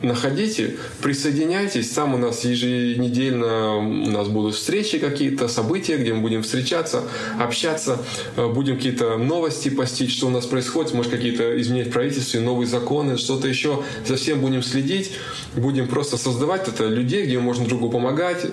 находите, 0.03 0.77
присоединяйтесь. 1.03 1.91
Там 1.91 2.15
у 2.15 2.19
нас 2.19 2.45
еженедельно 2.45 3.77
у 3.77 4.11
нас 4.11 4.29
будут 4.29 4.55
встречи 4.55 4.99
какие-то, 4.99 5.49
события, 5.49 5.97
где 5.97 6.13
мы 6.13 6.21
будем 6.21 6.43
встречаться, 6.43 7.03
общаться, 7.41 7.99
э, 8.37 8.47
будем 8.47 8.77
какие-то 8.77 9.17
новости 9.17 9.69
постить, 9.69 10.11
что 10.11 10.27
у 10.27 10.31
нас 10.31 10.47
происходит, 10.47 10.95
может 10.95 11.13
какие-то 11.13 11.61
изменять 11.61 11.89
в 11.89 11.93
правительстве, 11.93 12.41
новые 12.41 12.67
законы, 12.67 13.17
что-то 13.17 13.49
еще. 13.49 13.83
За 14.07 14.17
всем 14.17 14.41
будем 14.41 14.63
следить, 14.63 15.13
будем 15.55 15.89
просто 15.89 16.17
создавать 16.17 16.69
это 16.69 16.87
людей, 16.87 17.25
где 17.25 17.39
можно 17.39 17.67
другу 17.67 17.91
помогать, 17.91 18.47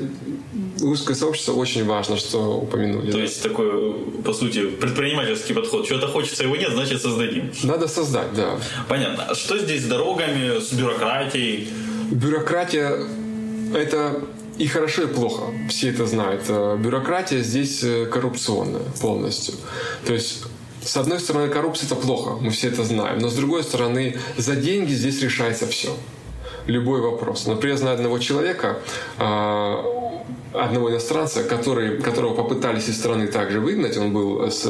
русское 0.83 1.15
сообщество 1.15 1.53
очень 1.53 1.85
важно, 1.85 2.17
что 2.17 2.57
упомянули. 2.57 3.11
То 3.11 3.19
есть 3.19 3.41
такой, 3.41 3.93
по 4.23 4.33
сути, 4.33 4.67
предпринимательский 4.67 5.55
подход. 5.55 5.87
Чего-то 5.87 6.07
хочется, 6.07 6.43
его 6.43 6.55
нет, 6.55 6.71
значит 6.71 7.01
создадим. 7.01 7.51
Надо 7.63 7.87
создать, 7.87 8.33
да. 8.33 8.59
Понятно. 8.87 9.25
А 9.29 9.35
что 9.35 9.57
здесь 9.57 9.83
с 9.83 9.85
дорогами, 9.85 10.59
с 10.59 10.71
бюрократией? 10.73 11.67
Бюрократия– 12.11 13.07
это 13.75 14.21
и 14.57 14.67
хорошо, 14.67 15.03
и 15.03 15.07
плохо. 15.07 15.43
Все 15.69 15.89
это 15.89 16.05
знают. 16.05 16.43
Э, 16.47 16.77
бюрократия 16.77 17.41
здесь 17.41 17.83
э, 17.83 18.05
коррупционная 18.05 18.83
полностью. 19.01 19.55
То 20.05 20.13
есть 20.13 20.43
с 20.85 20.97
одной 20.97 21.19
стороны, 21.19 21.49
коррупция 21.49 21.87
это 21.87 21.95
плохо, 21.95 22.37
мы 22.41 22.49
все 22.49 22.67
это 22.67 22.83
знаем, 22.83 23.19
но 23.19 23.29
с 23.29 23.35
другой 23.35 23.63
стороны, 23.63 24.17
за 24.37 24.55
деньги 24.55 24.91
здесь 24.91 25.21
решается 25.21 25.65
все. 25.65 25.95
Любой 26.67 27.01
вопрос. 27.01 27.47
Например, 27.47 27.77
знаю 27.77 27.95
одного 27.95 28.19
человека, 28.19 28.79
а, 29.17 30.03
одного 30.53 30.91
иностранца, 30.91 31.43
который, 31.43 31.97
которого 32.01 32.35
попытались 32.35 32.87
из 32.87 32.97
страны 32.97 33.27
также 33.27 33.59
выгнать. 33.59 33.97
Он 33.97 34.13
был 34.13 34.51
с, 34.51 34.65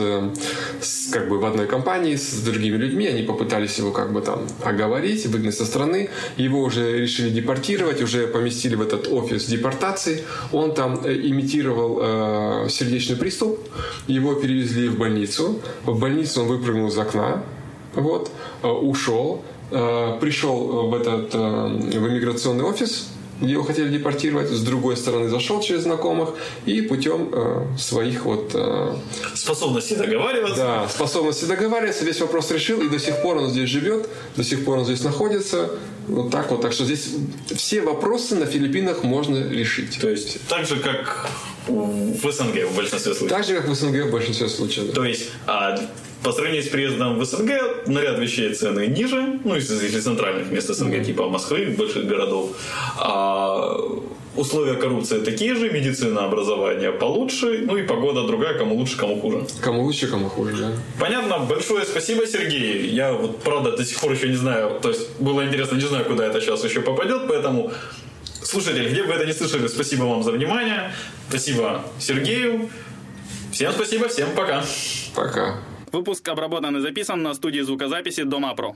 с, 0.82 1.10
как 1.12 1.30
бы 1.30 1.40
в 1.40 1.46
одной 1.46 1.68
компании 1.68 2.16
с 2.16 2.40
другими 2.42 2.78
людьми. 2.78 3.08
Они 3.08 3.24
попытались 3.24 3.78
его 3.78 3.92
как 3.92 4.14
бы 4.14 4.22
там 4.22 4.48
оговорить, 4.64 5.26
выгнать 5.28 5.56
со 5.56 5.66
страны. 5.66 6.10
Его 6.38 6.62
уже 6.62 7.00
решили 7.00 7.30
депортировать, 7.30 8.02
уже 8.02 8.28
поместили 8.28 8.76
в 8.76 8.82
этот 8.82 9.08
офис 9.12 9.46
депортации. 9.46 10.24
Он 10.52 10.74
там 10.74 11.02
э, 11.04 11.14
имитировал 11.14 12.00
э, 12.02 12.70
сердечный 12.70 13.18
приступ. 13.18 13.60
Его 14.08 14.36
перевезли 14.36 14.88
в 14.88 14.98
больницу. 14.98 15.60
В 15.86 16.00
больницу 16.00 16.42
он 16.42 16.48
выпрыгнул 16.48 16.88
из 16.88 16.98
окна. 16.98 17.44
Вот, 17.96 18.32
э, 18.64 18.68
ушел, 18.68 19.44
пришел 20.20 20.90
в 20.90 20.96
этот 20.96 21.34
э, 21.34 21.38
в 21.38 22.08
иммиграционный 22.08 22.64
офис, 22.64 23.08
где 23.42 23.54
его 23.54 23.64
хотели 23.64 23.90
депортировать, 23.90 24.50
с 24.50 24.62
другой 24.62 24.96
стороны 24.96 25.30
зашел 25.30 25.62
через 25.62 25.84
знакомых 25.84 26.30
и 26.66 26.82
путем 26.82 27.30
э, 27.34 27.66
своих 27.78 28.26
вот... 28.26 28.52
Э, 28.54 28.96
способностей 29.34 29.96
договариваться. 29.96 30.58
Да, 30.58 30.88
способности 30.88 31.46
договариваться, 31.46 32.06
весь 32.06 32.22
вопрос 32.22 32.52
решил, 32.52 32.82
и 32.82 32.90
до 32.90 33.00
сих 33.00 33.22
пор 33.22 33.38
он 33.38 33.50
здесь 33.50 33.70
живет, 33.70 34.08
до 34.36 34.44
сих 34.44 34.64
пор 34.66 34.80
он 34.80 34.86
здесь 34.86 35.04
находится. 35.04 35.72
Вот 36.08 36.32
так 36.32 36.52
вот. 36.52 36.62
Так 36.62 36.74
что 36.74 36.84
здесь 36.84 37.10
все 37.56 37.82
вопросы 37.82 38.36
на 38.36 38.46
Филиппинах 38.46 39.04
можно 39.04 39.50
решить. 39.50 40.00
То 40.02 40.10
есть 40.10 40.46
так 40.48 40.66
же, 40.66 40.78
как 40.78 41.30
в 41.68 42.32
СНГ 42.32 42.70
в 42.72 42.76
большинстве 42.76 43.14
случаев. 43.14 43.30
Так 43.30 43.46
же, 43.46 43.56
как 43.56 43.68
в 43.68 43.74
СНГ 43.74 44.08
в 44.08 44.12
большинстве 44.12 44.50
случаев. 44.50 44.94
То 44.94 45.06
есть 45.06 45.30
а, 45.48 45.80
по 46.24 46.32
сравнению 46.32 46.64
с 46.64 46.70
приездом 46.70 47.20
в 47.20 47.26
СНГ 47.26 47.88
на 47.88 48.00
ряд 48.00 48.20
вещей 48.20 48.54
цены 48.54 48.88
ниже, 48.88 49.40
ну, 49.44 49.56
если, 49.56 49.76
если 49.84 50.00
центральных 50.00 50.52
мест 50.52 50.68
СНГ, 50.68 51.04
типа 51.04 51.30
Москвы, 51.30 51.76
больших 51.78 52.06
городов. 52.06 52.56
А 52.98 53.78
условия 54.36 54.76
коррупции 54.76 55.20
такие 55.20 55.56
же, 55.56 55.70
медицина, 55.70 56.26
образование 56.26 56.92
получше, 56.92 57.64
ну 57.66 57.78
и 57.78 57.84
погода 57.84 58.26
другая, 58.26 58.58
кому 58.58 58.76
лучше, 58.76 58.98
кому 58.98 59.20
хуже. 59.20 59.46
Кому 59.62 59.84
лучше, 59.84 60.08
кому 60.08 60.30
хуже, 60.30 60.56
да. 60.56 60.72
Понятно. 61.00 61.40
Большое 61.40 61.86
спасибо, 61.86 62.26
Сергей. 62.26 62.88
Я 62.88 63.14
вот, 63.14 63.44
правда, 63.44 63.76
до 63.76 63.84
сих 63.86 64.00
пор 64.00 64.14
еще 64.14 64.30
не 64.30 64.36
знаю, 64.36 64.80
то 64.82 64.90
есть 64.90 65.20
было 65.20 65.46
интересно, 65.46 65.76
не 65.76 65.88
знаю, 65.88 66.06
куда 66.06 66.26
это 66.26 66.42
сейчас 66.42 66.64
еще 66.64 66.82
попадет, 66.82 67.28
поэтому 67.28 67.72
слушатели, 68.42 68.90
где 68.90 69.04
бы 69.04 69.14
это 69.14 69.26
не 69.26 69.34
слышали, 69.34 69.68
спасибо 69.68 70.04
вам 70.04 70.24
за 70.24 70.32
внимание. 70.32 70.92
Спасибо 71.30 71.84
Сергею. 72.00 72.70
Всем 73.52 73.72
спасибо, 73.72 74.08
всем 74.08 74.30
пока. 74.36 74.64
Пока. 75.16 75.73
Выпуск 75.94 76.28
обработан 76.28 76.76
и 76.78 76.80
записан 76.82 77.22
на 77.22 77.36
студии 77.36 77.62
звукозаписи 77.62 78.24
Дома 78.24 78.56
Про. 78.56 78.76